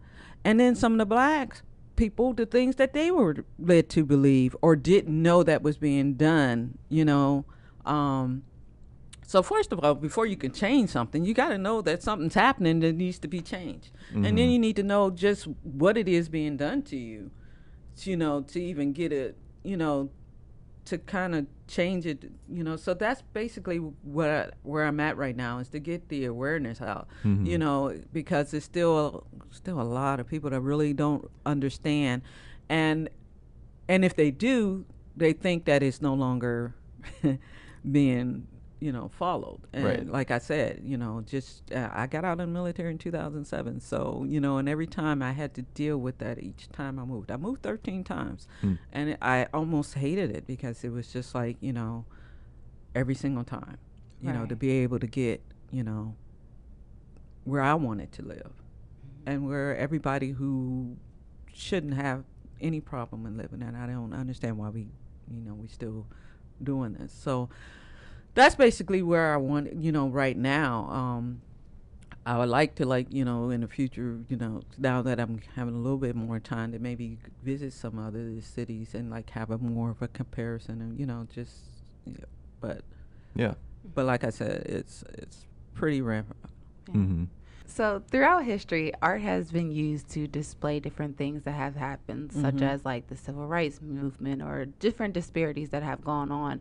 and 0.45 0.59
then 0.59 0.75
some 0.75 0.93
of 0.93 0.99
the 0.99 1.07
black 1.07 1.63
people 1.97 2.33
the 2.35 2.47
things 2.47 2.77
that 2.77 2.93
they 2.93 3.11
were 3.11 3.37
led 3.59 3.89
to 3.91 4.05
believe 4.05 4.57
or 4.63 4.75
didn't 4.77 5.23
know 5.23 5.43
that 5.43 5.63
was 5.63 5.77
being 5.79 6.15
done 6.15 6.77
you 6.89 7.05
know 7.05 7.45
um 7.87 8.43
so 9.27 9.43
first 9.43 9.73
of 9.73 9.79
all 9.83 9.95
before 9.95 10.27
you 10.27 10.37
can 10.37 10.53
change 10.53 10.91
something 10.91 11.25
you 11.25 11.33
got 11.35 11.49
to 11.49 11.59
know 11.59 11.81
that 11.81 12.03
something's 12.03 12.35
happening 12.35 12.81
that 12.81 12.95
needs 12.95 13.19
to 13.19 13.29
be 13.29 13.41
changed 13.41 13.91
and 14.13 14.25
then 14.25 14.37
Mhm. 14.37 14.53
you 14.53 14.59
need 14.59 14.77
to 14.77 14.83
know 14.83 15.11
just 15.11 15.45
what 15.63 15.97
it 15.97 16.09
is 16.09 16.29
being 16.29 16.57
done 16.57 16.83
to 16.83 16.97
you 16.97 17.31
to, 17.97 18.11
you 18.11 18.17
know 18.17 18.43
to 18.43 18.61
even 18.61 18.93
get 18.93 19.13
it 19.13 19.37
you 19.63 19.77
know 19.77 20.11
to 20.87 20.99
kind 20.99 21.35
of 21.35 21.47
change 21.67 22.05
it 22.05 22.31
you 22.49 22.63
know 22.63 22.77
so 22.77 22.93
that's 22.93 23.23
basically 23.33 23.79
what 23.79 24.29
I, 24.29 24.51
where 24.65 24.85
i'm 24.85 25.01
at 25.01 25.17
right 25.17 25.35
now 25.35 25.59
is 25.59 25.69
to 25.71 25.79
get 25.79 26.09
the 26.11 26.27
awareness 26.27 26.83
out 26.83 27.09
Mhm. 27.25 27.47
you 27.47 27.57
know 27.57 27.99
because 28.13 28.51
there's 28.51 28.65
still 28.65 29.27
still 29.51 29.81
a 29.81 29.83
lot 30.01 30.21
of 30.21 30.27
people 30.29 30.51
that 30.51 30.61
really 30.61 30.93
don't 30.93 31.31
understand 31.47 32.21
and 32.69 33.09
and 33.89 34.05
if 34.05 34.15
they 34.15 34.31
do 34.31 34.85
they 35.17 35.33
think 35.33 35.65
that 35.65 35.83
it's 35.83 36.03
no 36.03 36.13
longer 36.13 36.75
being 37.91 38.47
you 38.81 38.93
know, 38.93 39.09
followed. 39.09 39.61
And 39.73 39.85
Right. 39.85 40.07
like 40.07 40.31
I 40.31 40.39
said, 40.39 40.83
you 40.85 40.97
know, 40.97 41.23
just 41.27 41.73
uh, 41.73 41.89
I 41.93 42.07
got 42.07 42.25
out 42.25 42.33
of 42.33 42.39
the 42.39 42.47
military 42.47 42.91
in 42.91 42.99
2007. 42.99 43.81
So, 43.81 44.25
you 44.29 44.41
know, 44.41 44.59
and 44.59 44.69
every 44.69 44.87
time 44.87 45.23
I 45.23 45.33
had 45.33 45.55
to 45.55 45.63
deal 45.63 45.97
with 45.99 46.19
that 46.19 46.43
each 46.43 46.69
time 46.71 46.99
I 46.99 47.05
moved. 47.05 47.31
I 47.31 47.37
moved 47.37 47.63
13 47.63 48.05
times. 48.05 48.47
Hmm. 48.61 48.75
And 48.93 49.11
it, 49.11 49.19
I 49.23 49.47
almost 49.55 49.95
hated 49.95 50.31
it 50.31 50.47
because 50.47 50.85
it 50.85 50.91
was 50.91 51.13
just 51.13 51.35
like, 51.35 51.57
you 51.61 51.73
know, 51.73 52.05
every 52.95 53.15
single 53.15 53.45
time, 53.45 53.79
you 54.21 54.33
know, 54.33 54.47
to 54.47 54.57
be 54.57 54.71
able 54.71 54.99
to 54.99 55.07
get, 55.07 55.43
you 55.71 55.83
know, 55.83 56.15
where 57.45 57.61
I 57.61 57.75
wanted 57.75 58.13
to 58.13 58.23
live 58.23 58.53
and 59.27 59.47
where 59.47 59.77
everybody 59.77 60.31
who 60.31 60.97
shouldn't 61.53 61.95
have 61.95 62.25
any 62.61 62.81
problem 62.81 63.27
in 63.27 63.37
living 63.37 63.63
and 63.63 63.77
I 63.77 63.87
don't 63.87 64.13
understand 64.15 64.59
why 64.59 64.69
we 64.71 64.89
you 65.31 65.41
know 65.41 65.55
we 65.55 65.69
still 65.69 66.07
doing 66.63 66.95
this 66.95 67.13
so 67.13 67.49
that's 68.35 68.55
basically 68.57 69.03
where 69.03 69.33
I 69.35 69.37
want 69.37 69.75
you 69.77 69.93
know 69.93 70.09
right 70.09 70.37
now 70.37 70.89
um 70.91 71.41
I 72.27 72.39
would 72.39 72.49
like 72.49 72.75
to 72.77 72.87
like 72.87 73.13
you 73.13 73.25
know 73.25 73.51
in 73.51 73.61
the 73.61 73.69
future 73.69 74.21
you 74.29 74.37
know 74.37 74.63
now 74.79 75.03
that 75.03 75.21
I'm 75.21 75.41
having 75.57 75.75
a 75.75 75.79
little 75.79 75.99
bit 75.99 76.17
more 76.17 76.41
time 76.41 76.73
to 76.73 76.79
maybe 76.79 77.19
visit 77.43 77.73
some 77.73 77.99
other 77.99 78.41
cities 78.41 78.95
and 78.95 79.11
like 79.11 79.31
have 79.31 79.51
a 79.51 79.59
more 79.59 79.91
of 79.91 80.01
a 80.03 80.09
comparison 80.09 80.81
and 80.81 80.99
you 80.99 81.07
know 81.07 81.27
just 81.33 81.53
yeah, 82.07 82.25
but 82.61 82.83
Yeah. 83.35 83.55
but 83.95 84.05
like 84.07 84.25
I 84.25 84.31
said 84.31 84.63
it's 84.67 85.05
it's 85.19 85.47
pretty 85.75 86.01
rampant 86.03 86.39
Mm-hmm. 86.93 87.25
So, 87.67 88.03
throughout 88.11 88.45
history, 88.45 88.93
art 89.01 89.23
has 89.23 89.51
been 89.51 89.73
used 89.73 90.11
to 90.11 90.27
display 90.29 90.81
different 90.81 91.17
things 91.17 91.45
that 91.45 91.53
have 91.53 91.77
happened, 91.77 92.31
such 92.31 92.57
Mhm. 92.57 92.63
as 92.63 92.85
like 92.85 93.07
the 93.09 93.17
civil 93.17 93.47
rights 93.47 93.81
movement 93.81 94.43
or 94.43 94.67
different 94.67 95.15
disparities 95.15 95.71
that 95.71 95.83
have 95.83 96.05
gone 96.05 96.31
on 96.31 96.61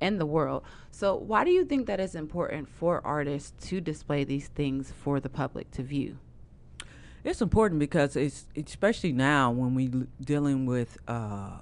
in 0.00 0.18
the 0.18 0.26
world. 0.26 0.62
So, 0.90 1.14
why 1.16 1.44
do 1.44 1.50
you 1.50 1.64
think 1.64 1.86
that 1.86 2.00
it's 2.00 2.14
important 2.14 2.68
for 2.68 3.04
artists 3.06 3.52
to 3.68 3.80
display 3.80 4.24
these 4.24 4.48
things 4.48 4.92
for 4.92 5.20
the 5.20 5.28
public 5.28 5.70
to 5.72 5.82
view? 5.82 6.18
It's 7.24 7.42
important 7.42 7.80
because 7.80 8.16
it's 8.16 8.46
especially 8.56 9.12
now 9.12 9.50
when 9.50 9.74
we 9.74 9.90
l- 9.92 10.06
dealing 10.20 10.66
with 10.66 10.96
uh, 11.08 11.58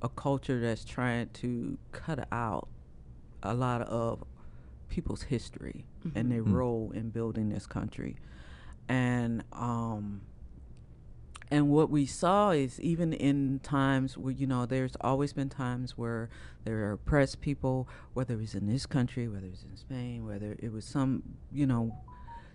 a 0.00 0.08
culture 0.14 0.60
that's 0.60 0.84
trying 0.84 1.28
to 1.34 1.76
cut 1.92 2.26
out 2.32 2.68
a 3.42 3.52
lot 3.54 3.82
of 3.82 4.22
people's 4.88 5.22
history 5.22 5.84
and 6.14 6.30
their 6.32 6.42
Mhm. 6.42 6.52
role 6.52 6.90
in 6.94 7.10
building 7.10 7.48
this 7.50 7.66
country, 7.66 8.16
and 8.88 9.44
um, 9.52 10.22
and 11.50 11.68
what 11.68 11.90
we 11.90 12.06
saw 12.06 12.50
is 12.50 12.80
even 12.80 13.12
in 13.12 13.60
times 13.62 14.16
where 14.16 14.32
you 14.32 14.46
know 14.46 14.66
there's 14.66 14.96
always 15.00 15.32
been 15.32 15.48
times 15.48 15.98
where 15.98 16.30
there 16.64 16.78
are 16.84 16.92
oppressed 16.92 17.40
people, 17.40 17.88
whether 18.14 18.34
it 18.34 18.40
was 18.40 18.54
in 18.54 18.66
this 18.66 18.86
country, 18.86 19.28
whether 19.28 19.46
it 19.46 19.50
was 19.50 19.64
in 19.64 19.76
Spain, 19.76 20.26
whether 20.26 20.56
it 20.58 20.72
was 20.72 20.84
some 20.84 21.22
you 21.52 21.66
know, 21.66 21.96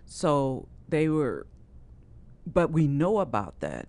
so 0.04 0.68
they 0.88 1.08
were 1.08 1.46
but 2.46 2.70
we 2.70 2.86
know 2.86 3.18
about 3.18 3.60
that 3.60 3.88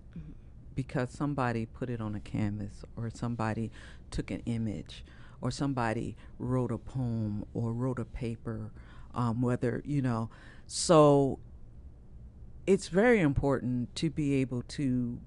because 0.74 1.10
somebody 1.10 1.66
put 1.66 1.90
it 1.90 2.00
on 2.00 2.14
a 2.14 2.20
canvas 2.20 2.84
or 2.96 3.10
somebody 3.10 3.70
took 4.10 4.30
an 4.30 4.42
image 4.46 5.04
or 5.40 5.50
somebody 5.50 6.16
wrote 6.38 6.72
a 6.72 6.78
poem 6.78 7.44
or 7.54 7.72
wrote 7.72 7.98
a 7.98 8.04
paper 8.04 8.72
um, 9.14 9.42
whether 9.42 9.82
you 9.84 10.02
know. 10.02 10.30
So 10.66 11.38
it's 12.68 12.88
very 12.88 13.20
important 13.20 13.94
to 13.96 14.10
be 14.10 14.34
able 14.34 14.62
to 14.62 15.18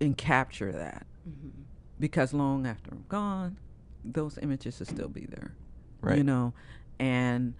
and 0.00 0.16
capture 0.16 0.70
that. 0.70 1.06
Mm-hmm. 1.28 1.48
Because 1.98 2.32
long 2.32 2.66
after 2.66 2.92
i'm 2.92 3.04
gone 3.08 3.56
those 4.04 4.38
images 4.38 4.78
will 4.78 4.86
still 4.86 5.08
be 5.08 5.26
there 5.26 5.52
Right. 6.00 6.18
you 6.18 6.22
know? 6.22 6.52
And 7.00 7.54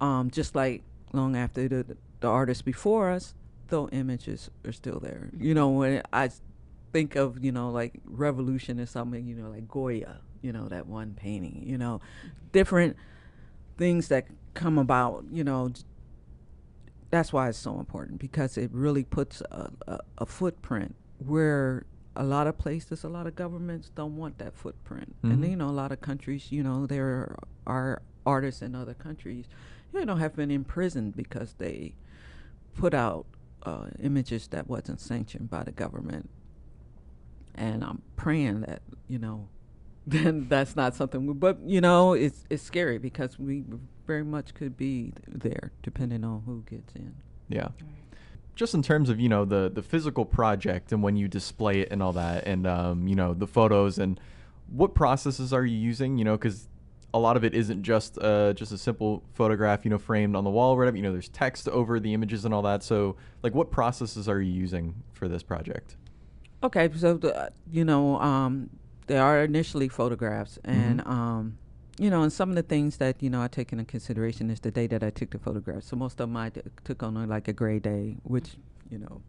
um, 0.00 0.30
just 0.30 0.54
like 0.54 0.82
long 1.14 1.34
after 1.36 1.66
the, 1.68 1.96
the 2.20 2.28
artists 2.28 2.60
before 2.62 3.10
us 3.10 3.34
those 3.68 3.88
images 3.92 4.50
are 4.66 4.72
still 4.72 4.98
there. 5.00 5.28
Mm-hmm. 5.32 5.44
You 5.44 5.54
know 5.54 5.68
when 5.70 6.02
I 6.12 6.30
think 6.92 7.16
of 7.16 7.42
you 7.44 7.52
know 7.52 7.70
like 7.70 7.94
revolution 8.04 8.80
or 8.80 8.86
something 8.86 9.26
you 9.26 9.34
know 9.34 9.50
like 9.50 9.68
goya 9.68 10.20
you 10.42 10.52
know 10.52 10.68
that 10.68 10.86
one 10.86 11.14
painting 11.14 11.62
you 11.66 11.78
know? 11.78 12.00
Mm-hmm. 12.20 12.28
Different 12.52 12.96
things 13.78 14.08
that 14.08 14.26
come 14.54 14.76
about 14.78 15.24
you 15.32 15.44
know 15.44 15.70
that's 17.10 17.32
why 17.32 17.48
it's 17.48 17.58
so 17.58 17.78
important 17.78 18.18
because 18.18 18.58
it 18.58 18.70
really 18.72 19.04
puts 19.04 19.40
a, 19.50 19.70
a, 19.86 19.98
a 20.18 20.26
footprint 20.26 20.94
where 21.18 21.86
a 22.14 22.24
lot 22.24 22.46
of 22.46 22.58
places 22.58 23.04
a 23.04 23.08
lot 23.08 23.26
of 23.26 23.34
governments 23.36 23.90
don't 23.94 24.16
want 24.16 24.38
that 24.38 24.54
footprint 24.54 25.14
and 25.22 25.42
Mhm. 25.42 25.50
you 25.50 25.56
know 25.56 25.68
a 25.68 25.78
lot 25.82 25.92
of 25.92 26.00
countries 26.00 26.50
you 26.52 26.62
know 26.62 26.86
there 26.86 27.36
are 27.66 28.02
artists 28.26 28.60
in 28.62 28.74
other 28.74 28.94
countries 28.94 29.46
you 29.94 30.04
know 30.04 30.16
have 30.16 30.34
been 30.36 30.50
imprisoned 30.50 31.14
because 31.16 31.54
they 31.58 31.94
put 32.74 32.92
out 32.94 33.24
uh, 33.64 33.86
images 34.00 34.48
that 34.48 34.68
wasn't 34.68 35.00
sanctioned 35.00 35.48
by 35.50 35.62
the 35.64 35.72
government 35.72 36.28
and 37.54 37.82
i'm 37.84 38.02
praying 38.16 38.60
that 38.60 38.82
you 39.08 39.18
know 39.18 39.48
then 40.08 40.46
that's 40.48 40.74
not 40.76 40.94
something 40.94 41.26
we, 41.26 41.34
but 41.34 41.58
you 41.66 41.80
know 41.80 42.12
it's 42.14 42.44
it's 42.50 42.62
scary 42.62 42.98
because 42.98 43.38
we 43.38 43.64
very 44.08 44.24
much 44.24 44.54
could 44.54 44.76
be 44.76 45.12
there 45.28 45.70
depending 45.82 46.24
on 46.24 46.42
who 46.46 46.64
gets 46.68 46.92
in 46.94 47.14
Yeah. 47.48 47.68
Just 48.56 48.74
in 48.74 48.82
terms 48.82 49.08
of 49.08 49.20
you 49.20 49.28
know 49.28 49.44
the 49.44 49.70
the 49.72 49.82
physical 49.82 50.24
project 50.24 50.90
and 50.90 51.00
when 51.00 51.14
you 51.14 51.28
display 51.28 51.78
it 51.82 51.88
and 51.92 52.02
all 52.02 52.12
that, 52.14 52.44
and 52.44 52.66
um, 52.66 53.06
you 53.06 53.14
know 53.14 53.32
the 53.32 53.46
photos 53.46 53.98
and 53.98 54.18
what 54.80 54.94
processes 54.96 55.52
are 55.52 55.64
you 55.64 55.76
using? 55.78 56.18
You 56.18 56.24
know, 56.24 56.36
because 56.36 56.68
a 57.14 57.18
lot 57.20 57.36
of 57.36 57.44
it 57.44 57.54
isn't 57.54 57.84
just 57.84 58.18
uh, 58.18 58.52
just 58.54 58.72
a 58.72 58.76
simple 58.78 59.22
photograph, 59.34 59.84
you 59.84 59.90
know, 59.92 59.98
framed 59.98 60.34
on 60.34 60.42
the 60.42 60.50
wall 60.50 60.74
or 60.74 60.78
whatever. 60.78 60.96
You 60.96 61.04
know, 61.04 61.12
there's 61.12 61.28
text 61.28 61.68
over 61.68 62.00
the 62.00 62.12
images 62.14 62.44
and 62.44 62.52
all 62.52 62.62
that. 62.62 62.82
So, 62.82 63.14
like, 63.44 63.54
what 63.54 63.70
processes 63.70 64.28
are 64.28 64.40
you 64.40 64.52
using 64.52 64.94
for 65.12 65.28
this 65.28 65.44
project? 65.44 65.96
Okay, 66.64 66.90
so 66.96 67.16
the, 67.16 67.52
you 67.70 67.84
know, 67.84 68.18
um, 68.20 68.70
there 69.06 69.22
are 69.22 69.44
initially 69.44 69.86
photographs, 69.88 70.58
and 70.64 71.00
Mhm. 71.00 71.08
um, 71.08 71.58
you 71.98 72.10
know, 72.10 72.22
and 72.22 72.32
some 72.32 72.50
of 72.50 72.56
the 72.56 72.62
things 72.62 72.96
that 72.98 73.22
you 73.22 73.30
know 73.30 73.42
I 73.42 73.48
take 73.48 73.72
into 73.72 73.84
consideration 73.84 74.50
is 74.50 74.60
the 74.60 74.70
day 74.70 74.86
that 74.88 75.02
I 75.02 75.10
took 75.10 75.30
the 75.30 75.38
photograph. 75.38 75.82
So 75.82 75.96
most 75.96 76.12
of 76.20 76.28
them 76.28 76.36
I 76.36 76.50
d- 76.50 76.62
took 76.84 77.02
on 77.02 77.16
a, 77.16 77.26
like 77.26 77.48
a 77.48 77.52
gray 77.52 77.78
day, 77.78 78.16
which 78.22 78.56
you 78.90 78.98
know, 78.98 79.20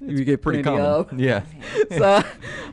you 0.00 0.24
get 0.24 0.42
pretty 0.42 0.62
plenty 0.62 0.78
common. 0.78 0.92
of. 0.92 1.20
Yeah. 1.20 1.42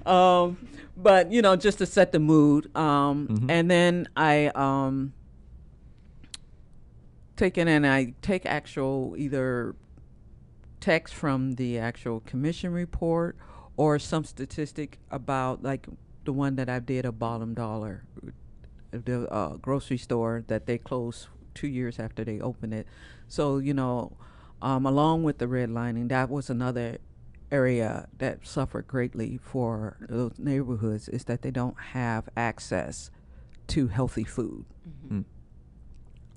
so, 0.05 0.09
um, 0.11 0.57
but 0.97 1.31
you 1.31 1.41
know, 1.41 1.55
just 1.55 1.77
to 1.79 1.85
set 1.85 2.11
the 2.11 2.19
mood, 2.19 2.75
um, 2.75 3.27
Mhm. 3.27 3.49
and 3.49 3.71
then 3.71 4.07
I 4.15 4.47
um, 4.55 5.13
take 7.35 7.57
it 7.57 7.67
and 7.67 7.85
I 7.85 8.13
take 8.21 8.45
actual 8.45 9.15
either 9.17 9.75
text 10.79 11.13
from 11.15 11.53
the 11.53 11.77
actual 11.79 12.19
commission 12.21 12.71
report 12.71 13.35
or 13.77 13.97
some 13.99 14.23
statistic 14.23 14.99
about 15.09 15.63
like 15.63 15.87
the 16.25 16.31
one 16.33 16.55
that 16.57 16.69
I 16.69 16.79
did 16.79 17.05
a 17.05 17.11
bottom 17.11 17.53
dollar 17.53 18.03
the 19.03 19.27
uh, 19.31 19.55
grocery 19.57 19.97
store 19.97 20.43
that 20.47 20.65
they 20.65 20.77
closed 20.77 21.27
two 21.53 21.67
years 21.67 21.99
after 21.99 22.23
they 22.23 22.39
opened 22.39 22.73
it 22.73 22.87
so 23.27 23.57
you 23.57 23.73
know 23.73 24.15
um, 24.61 24.85
along 24.85 25.23
with 25.23 25.37
the 25.37 25.45
redlining 25.45 26.09
that 26.09 26.29
was 26.29 26.49
another 26.49 26.97
area 27.51 28.07
that 28.17 28.45
suffered 28.45 28.87
greatly 28.87 29.37
for 29.41 29.97
those 30.09 30.33
neighborhoods 30.37 31.07
is 31.09 31.25
that 31.25 31.41
they 31.41 31.51
don't 31.51 31.79
have 31.93 32.27
access 32.37 33.11
to 33.67 33.87
healthy 33.87 34.23
food 34.23 34.65
Mm. 35.09 35.25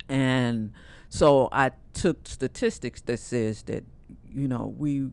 and 0.09 0.73
so 1.11 1.49
I 1.53 1.73
took 1.93 2.27
statistics 2.27 3.01
that 3.03 3.19
says 3.19 3.63
that, 3.65 3.85
you 4.31 4.49
know, 4.49 4.75
we 4.77 5.09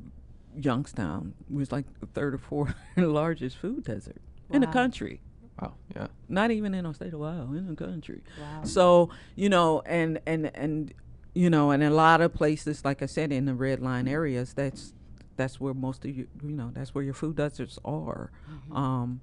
Youngstown 0.58 1.34
was 1.49 1.71
like 1.71 1.86
the 1.99 2.05
third 2.05 2.34
or 2.34 2.38
fourth 2.38 2.73
largest 2.97 3.58
food 3.58 3.84
desert 3.84 4.21
in 4.51 4.62
the 4.62 4.67
country. 4.67 5.19
Wow. 5.62 5.74
Yeah. 5.96 6.08
Not 6.28 6.52
even 6.52 6.74
in 6.74 6.86
our 6.86 6.94
state 6.94 7.13
of 7.13 7.22
Ohio, 7.22 7.50
in 7.54 7.68
the 7.68 7.76
country. 7.76 8.22
Wow. 8.39 8.63
So, 8.63 9.10
you 9.36 9.50
know, 9.50 9.82
and 9.86 10.20
and 10.26 10.52
and 10.56 10.94
you 11.34 11.50
know, 11.50 11.72
and 11.72 11.84
a 11.84 11.89
lot 11.89 12.22
of 12.22 12.34
places, 12.34 12.84
like 12.86 13.02
I 13.02 13.06
said, 13.06 13.32
in 13.32 13.46
the 13.46 13.54
red 13.54 13.80
line 13.82 14.08
areas, 14.08 14.54
that's 14.54 14.94
that's 15.38 15.60
where 15.60 15.74
most 15.74 16.04
of 16.06 16.12
you 16.15 16.28
you 16.44 16.52
know, 16.52 16.72
that's 16.74 16.94
where 16.96 17.04
your 17.04 17.13
food 17.13 17.36
deserts 17.38 17.80
are. 17.86 18.32
Um 18.72 19.22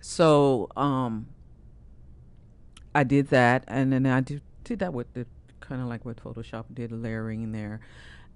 so 0.00 0.68
um 0.76 1.26
I 2.94 3.02
did 3.02 3.28
that, 3.28 3.64
and 3.66 3.92
then 3.92 4.06
I 4.06 4.20
did, 4.20 4.40
did 4.62 4.78
that 4.78 4.92
with 4.94 5.12
the 5.14 5.26
kind 5.60 5.82
of 5.82 5.88
like 5.88 6.04
with 6.04 6.22
Photoshop, 6.22 6.66
did 6.72 6.92
layering 6.92 7.42
in 7.42 7.50
there, 7.50 7.80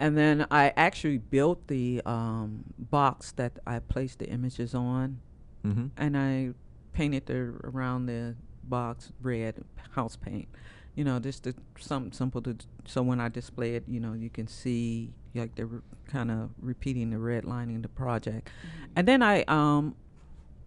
and 0.00 0.16
then 0.18 0.46
I 0.50 0.72
actually 0.76 1.18
built 1.18 1.68
the 1.68 2.02
um, 2.04 2.64
box 2.76 3.30
that 3.32 3.52
I 3.66 3.78
placed 3.78 4.18
the 4.18 4.28
images 4.28 4.74
on, 4.74 5.20
Mm-hmm. 5.64 5.86
and 5.96 6.16
I 6.16 6.50
painted 6.98 7.26
the 7.26 7.54
around 7.62 8.06
the 8.06 8.34
box 8.64 9.12
red 9.22 9.54
house 9.92 10.16
paint. 10.16 10.48
You 10.96 11.04
know, 11.04 11.20
just 11.20 11.44
to, 11.44 11.54
something 11.78 12.10
simple 12.10 12.42
to 12.42 12.56
so 12.86 13.02
when 13.02 13.20
I 13.20 13.28
display 13.28 13.76
it, 13.76 13.84
you 13.86 14.00
know, 14.00 14.14
you 14.14 14.28
can 14.28 14.48
see 14.48 15.12
like 15.32 15.54
they're 15.54 15.68
kind 16.08 16.28
of 16.28 16.50
repeating 16.60 17.10
the 17.10 17.18
red 17.18 17.44
lining 17.44 17.76
of 17.76 17.82
the 17.82 17.88
project, 17.88 18.50
and 18.96 19.06
then 19.06 19.22
I 19.22 19.44
um 19.44 19.94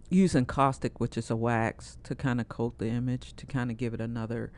using 0.08 0.46
caustic, 0.46 1.00
which 1.00 1.18
is 1.18 1.30
a 1.30 1.36
wax, 1.36 1.98
to 2.04 2.14
kind 2.14 2.40
of 2.40 2.48
coat 2.48 2.78
the 2.78 2.88
image 2.88 3.34
to 3.36 3.44
kind 3.44 3.70
of 3.70 3.76
give 3.76 3.92
it 3.92 4.00
another 4.00 4.52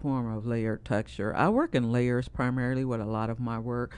form 0.00 0.32
of 0.32 0.46
layered 0.46 0.82
texture. 0.84 1.36
I 1.36 1.50
work 1.50 1.74
in 1.74 1.92
layers 1.92 2.28
primarily 2.28 2.86
with 2.86 3.00
a 3.00 3.06
lot 3.06 3.28
of 3.28 3.38
my 3.38 3.58
work. 3.58 3.94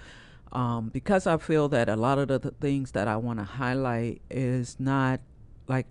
Um, 0.53 0.89
because 0.89 1.29
I 1.29 1.37
feel 1.37 1.69
that 1.69 1.89
a 1.89 1.95
lot 1.95 2.19
of 2.19 2.27
the 2.27 2.41
th- 2.41 2.55
things 2.61 2.91
that 2.93 3.07
I 3.07 3.17
want 3.17 3.39
to 3.39 3.45
highlight 3.45 4.21
is 4.29 4.81
not 4.81 5.21
like 5.69 5.87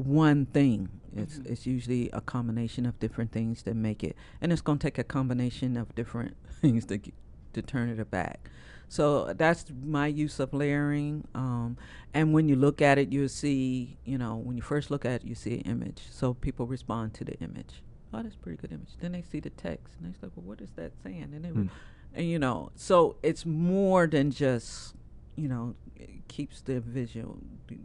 one 0.00 0.46
thing. 0.46 0.88
It's 1.16 1.38
Mm-hmm. 1.38 1.52
it's 1.52 1.66
usually 1.66 2.08
a 2.12 2.20
combination 2.20 2.86
of 2.86 2.98
different 3.00 3.32
things 3.32 3.62
that 3.64 3.74
make 3.74 4.04
it, 4.04 4.14
and 4.40 4.52
it's 4.52 4.62
going 4.62 4.78
to 4.78 4.86
take 4.86 4.98
a 4.98 5.04
combination 5.04 5.76
of 5.76 5.92
different 5.94 6.36
things 6.60 6.86
to 6.86 6.98
g- 6.98 7.12
to 7.52 7.62
turn 7.62 7.88
it 7.88 8.10
back. 8.10 8.48
So 8.88 9.32
that's 9.34 9.64
my 9.84 10.06
use 10.08 10.38
of 10.40 10.52
layering. 10.52 11.26
Um, 11.34 11.76
and 12.14 12.32
when 12.32 12.48
you 12.48 12.56
look 12.56 12.80
at 12.82 12.98
it, 12.98 13.12
you'll 13.12 13.28
see, 13.28 13.98
you 14.04 14.18
know, 14.18 14.36
when 14.36 14.56
you 14.56 14.62
first 14.62 14.90
look 14.90 15.04
at 15.04 15.22
it, 15.22 15.24
you 15.24 15.34
see 15.36 15.54
an 15.54 15.60
image. 15.62 16.02
So 16.10 16.34
people 16.34 16.66
respond 16.66 17.14
to 17.14 17.24
the 17.24 17.34
image. 17.40 17.82
Oh, 18.12 18.22
that's 18.22 18.34
a 18.34 18.38
pretty 18.38 18.56
good 18.58 18.72
image. 18.72 18.90
Then 19.00 19.12
they 19.12 19.22
see 19.22 19.38
the 19.40 19.50
text, 19.50 19.94
and 19.96 20.06
they're 20.06 20.18
like, 20.22 20.32
"Well, 20.36 20.44
what 20.46 20.60
is 20.60 20.70
that 20.76 20.92
saying?" 21.02 21.30
And 21.34 21.44
they, 21.44 21.48
Hmm. 21.50 21.66
and 22.14 22.26
you 22.28 22.38
know, 22.38 22.70
so 22.76 23.16
it's 23.22 23.44
more 23.46 24.06
than 24.06 24.30
just, 24.32 24.94
you 25.36 25.48
know, 25.48 25.74
it 25.96 26.26
keeps 26.28 26.60
the 26.60 26.80
visual, 26.80 27.38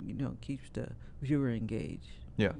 you 0.03 0.13
know, 0.13 0.37
keeps 0.41 0.69
the 0.73 0.89
viewer 1.21 1.51
engaged. 1.51 2.19
Yeah. 2.37 2.53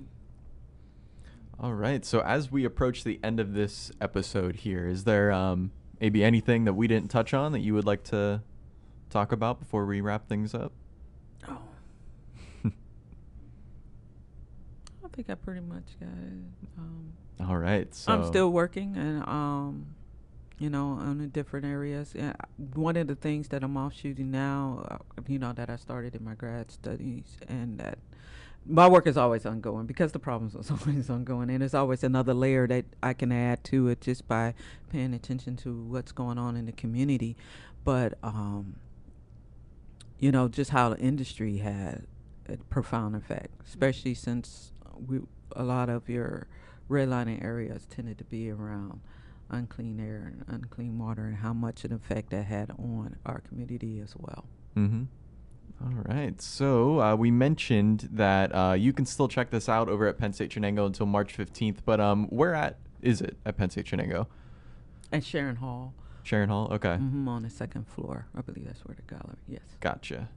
All 1.60 1.74
right. 1.74 2.04
So 2.04 2.20
as 2.22 2.52
we 2.52 2.66
approach 2.66 3.04
the 3.04 3.20
end 3.24 3.40
of 3.40 3.54
this 3.54 3.92
episode 4.02 4.58
here, 4.58 4.88
is 4.88 5.04
there 5.06 5.32
um, 5.32 5.72
maybe 6.00 6.24
anything 6.24 6.66
that 6.66 6.74
we 6.74 6.88
didn't 6.88 7.10
touch 7.10 7.34
on 7.34 7.52
that 7.54 7.60
you 7.60 7.74
would 7.74 7.86
like 7.86 8.04
to 8.06 8.42
talk 9.10 9.32
about 9.32 9.60
before 9.60 9.86
we 9.86 10.02
wrap 10.02 10.28
things 10.28 10.54
up? 10.54 10.74
Oh. 11.48 11.58
I 12.66 12.70
think 15.14 15.30
I 15.30 15.36
pretty 15.36 15.62
much 15.62 15.86
got 16.00 16.10
it. 16.10 16.78
Um, 16.78 17.14
All 17.48 17.58
right. 17.58 17.94
So 17.96 18.12
I'm 18.12 18.26
still 18.26 18.50
working 18.50 18.98
and 18.98 19.24
um 19.24 19.88
you 20.58 20.70
know 20.70 20.92
on 20.92 21.18
the 21.18 21.28
different 21.28 21.66
areas. 21.66 22.14
Yeah, 22.16 22.34
one 22.74 22.96
of 22.98 23.08
the 23.08 23.16
things 23.16 23.50
that 23.50 23.64
I'm 23.64 23.78
offshooting 23.78 24.32
now, 24.32 24.86
uh, 24.90 25.22
you 25.28 25.40
know, 25.40 25.54
that 25.54 25.70
I 25.70 25.76
started 25.76 26.16
in 26.16 26.24
my 26.24 26.36
grad 26.36 26.72
studies 26.72 27.38
and 27.48 27.80
that 27.80 28.00
my 28.68 28.88
work 28.88 29.06
is 29.06 29.16
always 29.18 29.46
ongoing 29.46 29.86
because 29.86 30.12
the 30.12 30.20
problems 30.20 30.56
are 30.56 30.78
always 30.88 31.10
ongoing 31.10 31.50
and 31.50 31.62
there's 31.62 31.74
always 31.74 32.04
another 32.04 32.34
layer 32.34 32.68
that 32.68 32.86
I 33.04 33.14
can 33.14 33.32
add 33.32 33.64
to 33.66 33.90
it 33.90 34.02
just 34.02 34.28
by 34.28 34.54
paying 34.90 35.14
attention 35.14 35.56
to 35.58 35.84
what's 35.84 36.12
going 36.12 36.38
on 36.38 36.56
in 36.56 36.66
the 36.66 36.72
community. 36.72 37.36
But 37.84 38.18
um 38.24 38.78
you 40.18 40.32
know, 40.32 40.48
just 40.48 40.72
how 40.72 40.90
the 40.90 40.98
industry 40.98 41.58
had 41.58 42.08
a 42.48 42.58
profound 42.70 43.16
effect, 43.16 43.50
especially 43.68 44.14
since 44.14 44.72
we 45.08 45.20
a 45.56 45.64
lot 45.64 45.90
of 45.90 46.10
your 46.10 46.48
redlining 46.90 47.44
areas 47.44 47.86
tended 47.86 48.18
to 48.18 48.24
be 48.24 48.50
around 48.50 49.02
unclean 49.50 50.00
air 50.00 50.32
and 50.34 50.44
unclean 50.48 50.98
water, 50.98 51.26
and 51.26 51.38
how 51.38 51.54
much 51.54 51.84
an 51.84 51.94
effect 51.94 52.30
that 52.32 52.46
had 52.46 52.72
on 52.72 53.18
our 53.26 53.42
community 53.42 54.00
as 54.00 54.16
well. 54.18 54.46
Mm-hmm. 54.76 55.04
All 55.84 56.04
right. 56.06 56.42
So 56.42 57.02
uh, 57.02 57.16
we 57.16 57.32
mentioned 57.32 58.10
that 58.14 58.56
uh, 58.56 58.74
you 58.74 58.94
can 58.94 59.06
still 59.06 59.28
check 59.28 59.50
this 59.50 59.68
out 59.68 59.90
over 59.90 60.08
at 60.08 60.18
Penn 60.18 60.32
State 60.34 60.52
Shenango 60.52 60.86
until 60.86 61.06
March 61.06 61.38
15th. 61.38 61.80
But 61.86 62.00
um, 62.00 62.28
where 62.28 62.54
at 62.56 62.78
is 63.02 63.22
it 63.22 63.38
at 63.46 63.58
Penn 63.58 63.70
State 63.70 63.86
Shenango? 63.86 64.28
And 65.12 65.24
Sharon 65.24 65.58
Hall, 65.58 65.94
Sharon 66.24 66.50
Hall. 66.50 66.70
Okay. 66.72 66.96
hmm 66.96 67.28
on 67.28 67.44
the 67.44 67.50
second 67.50 67.88
floor, 67.88 68.28
I 68.36 68.42
believe 68.42 68.66
that's 68.66 68.86
where 68.86 68.96
the 68.96 69.02
gallery. 69.04 69.38
Yes. 69.48 69.62
Gotcha. 69.80 70.30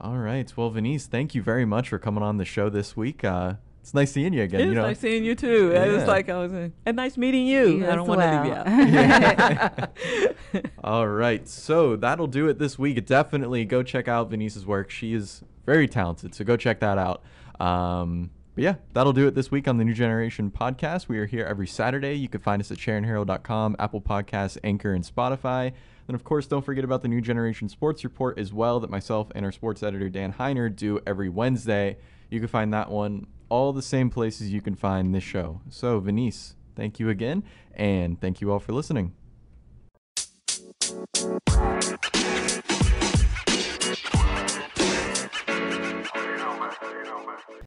All 0.00 0.18
right. 0.18 0.52
Well, 0.56 0.70
Venice, 0.70 1.06
thank 1.06 1.34
you 1.34 1.42
very 1.42 1.64
much 1.64 1.88
for 1.90 1.98
coming 1.98 2.22
on 2.22 2.36
the 2.38 2.44
show 2.44 2.68
this 2.68 2.96
week. 2.96 3.22
Uh, 3.24 3.54
it's 3.86 3.94
nice 3.94 4.10
seeing 4.10 4.32
you 4.32 4.42
again. 4.42 4.62
It's 4.62 4.68
you 4.70 4.74
know, 4.74 4.82
nice 4.82 4.98
seeing 4.98 5.24
you 5.24 5.36
too. 5.36 5.70
It 5.70 5.92
was 5.92 6.08
like 6.08 6.28
I 6.28 6.38
was, 6.38 6.52
uh, 6.52 6.70
and 6.84 6.96
nice 6.96 7.16
meeting 7.16 7.46
you. 7.46 7.78
You 7.78 7.86
I 7.86 7.94
don't 7.94 8.00
as 8.00 8.08
want 8.08 8.20
to 8.20 8.32
leave 8.32 8.46
you 8.48 9.84
out. 10.56 10.66
All 10.84 11.06
right. 11.06 11.46
So 11.46 11.94
that'll 11.94 12.26
do 12.26 12.48
it 12.48 12.58
this 12.58 12.80
week. 12.80 13.06
Definitely 13.06 13.64
go 13.64 13.84
check 13.84 14.08
out 14.08 14.28
Venice's 14.28 14.66
work. 14.66 14.90
She 14.90 15.14
is 15.14 15.44
very 15.66 15.86
talented. 15.86 16.34
So 16.34 16.44
go 16.44 16.56
check 16.56 16.80
that 16.80 16.98
out. 16.98 17.22
Um, 17.60 18.30
but 18.56 18.64
yeah, 18.64 18.74
that'll 18.92 19.12
do 19.12 19.28
it 19.28 19.36
this 19.36 19.52
week 19.52 19.68
on 19.68 19.76
the 19.76 19.84
New 19.84 19.94
Generation 19.94 20.50
podcast. 20.50 21.06
We 21.06 21.18
are 21.18 21.26
here 21.26 21.44
every 21.44 21.68
Saturday. 21.68 22.14
You 22.14 22.28
can 22.28 22.40
find 22.40 22.60
us 22.60 22.72
at 22.72 22.78
SharonHerald.com, 22.78 23.76
Apple 23.78 24.00
Podcasts, 24.00 24.58
Anchor, 24.64 24.94
and 24.94 25.04
Spotify. 25.04 25.72
And 26.08 26.16
of 26.16 26.24
course, 26.24 26.48
don't 26.48 26.64
forget 26.64 26.82
about 26.82 27.02
the 27.02 27.08
New 27.08 27.20
Generation 27.20 27.68
Sports 27.68 28.02
Report 28.02 28.36
as 28.36 28.52
well 28.52 28.80
that 28.80 28.90
myself 28.90 29.28
and 29.36 29.44
our 29.44 29.52
sports 29.52 29.84
editor 29.84 30.08
Dan 30.08 30.32
Heiner 30.32 30.74
do 30.74 30.98
every 31.06 31.28
Wednesday. 31.28 31.98
You 32.30 32.40
can 32.40 32.48
find 32.48 32.74
that 32.74 32.90
one 32.90 33.28
all 33.48 33.72
the 33.72 33.82
same 33.82 34.10
places 34.10 34.52
you 34.52 34.60
can 34.60 34.74
find 34.74 35.14
this 35.14 35.24
show. 35.24 35.60
So, 35.68 36.00
Venice, 36.00 36.56
thank 36.74 36.98
you 36.98 37.08
again, 37.08 37.44
and 37.74 38.20
thank 38.20 38.40
you 38.40 38.52
all 38.52 38.60
for 38.60 38.72
listening. 38.72 39.12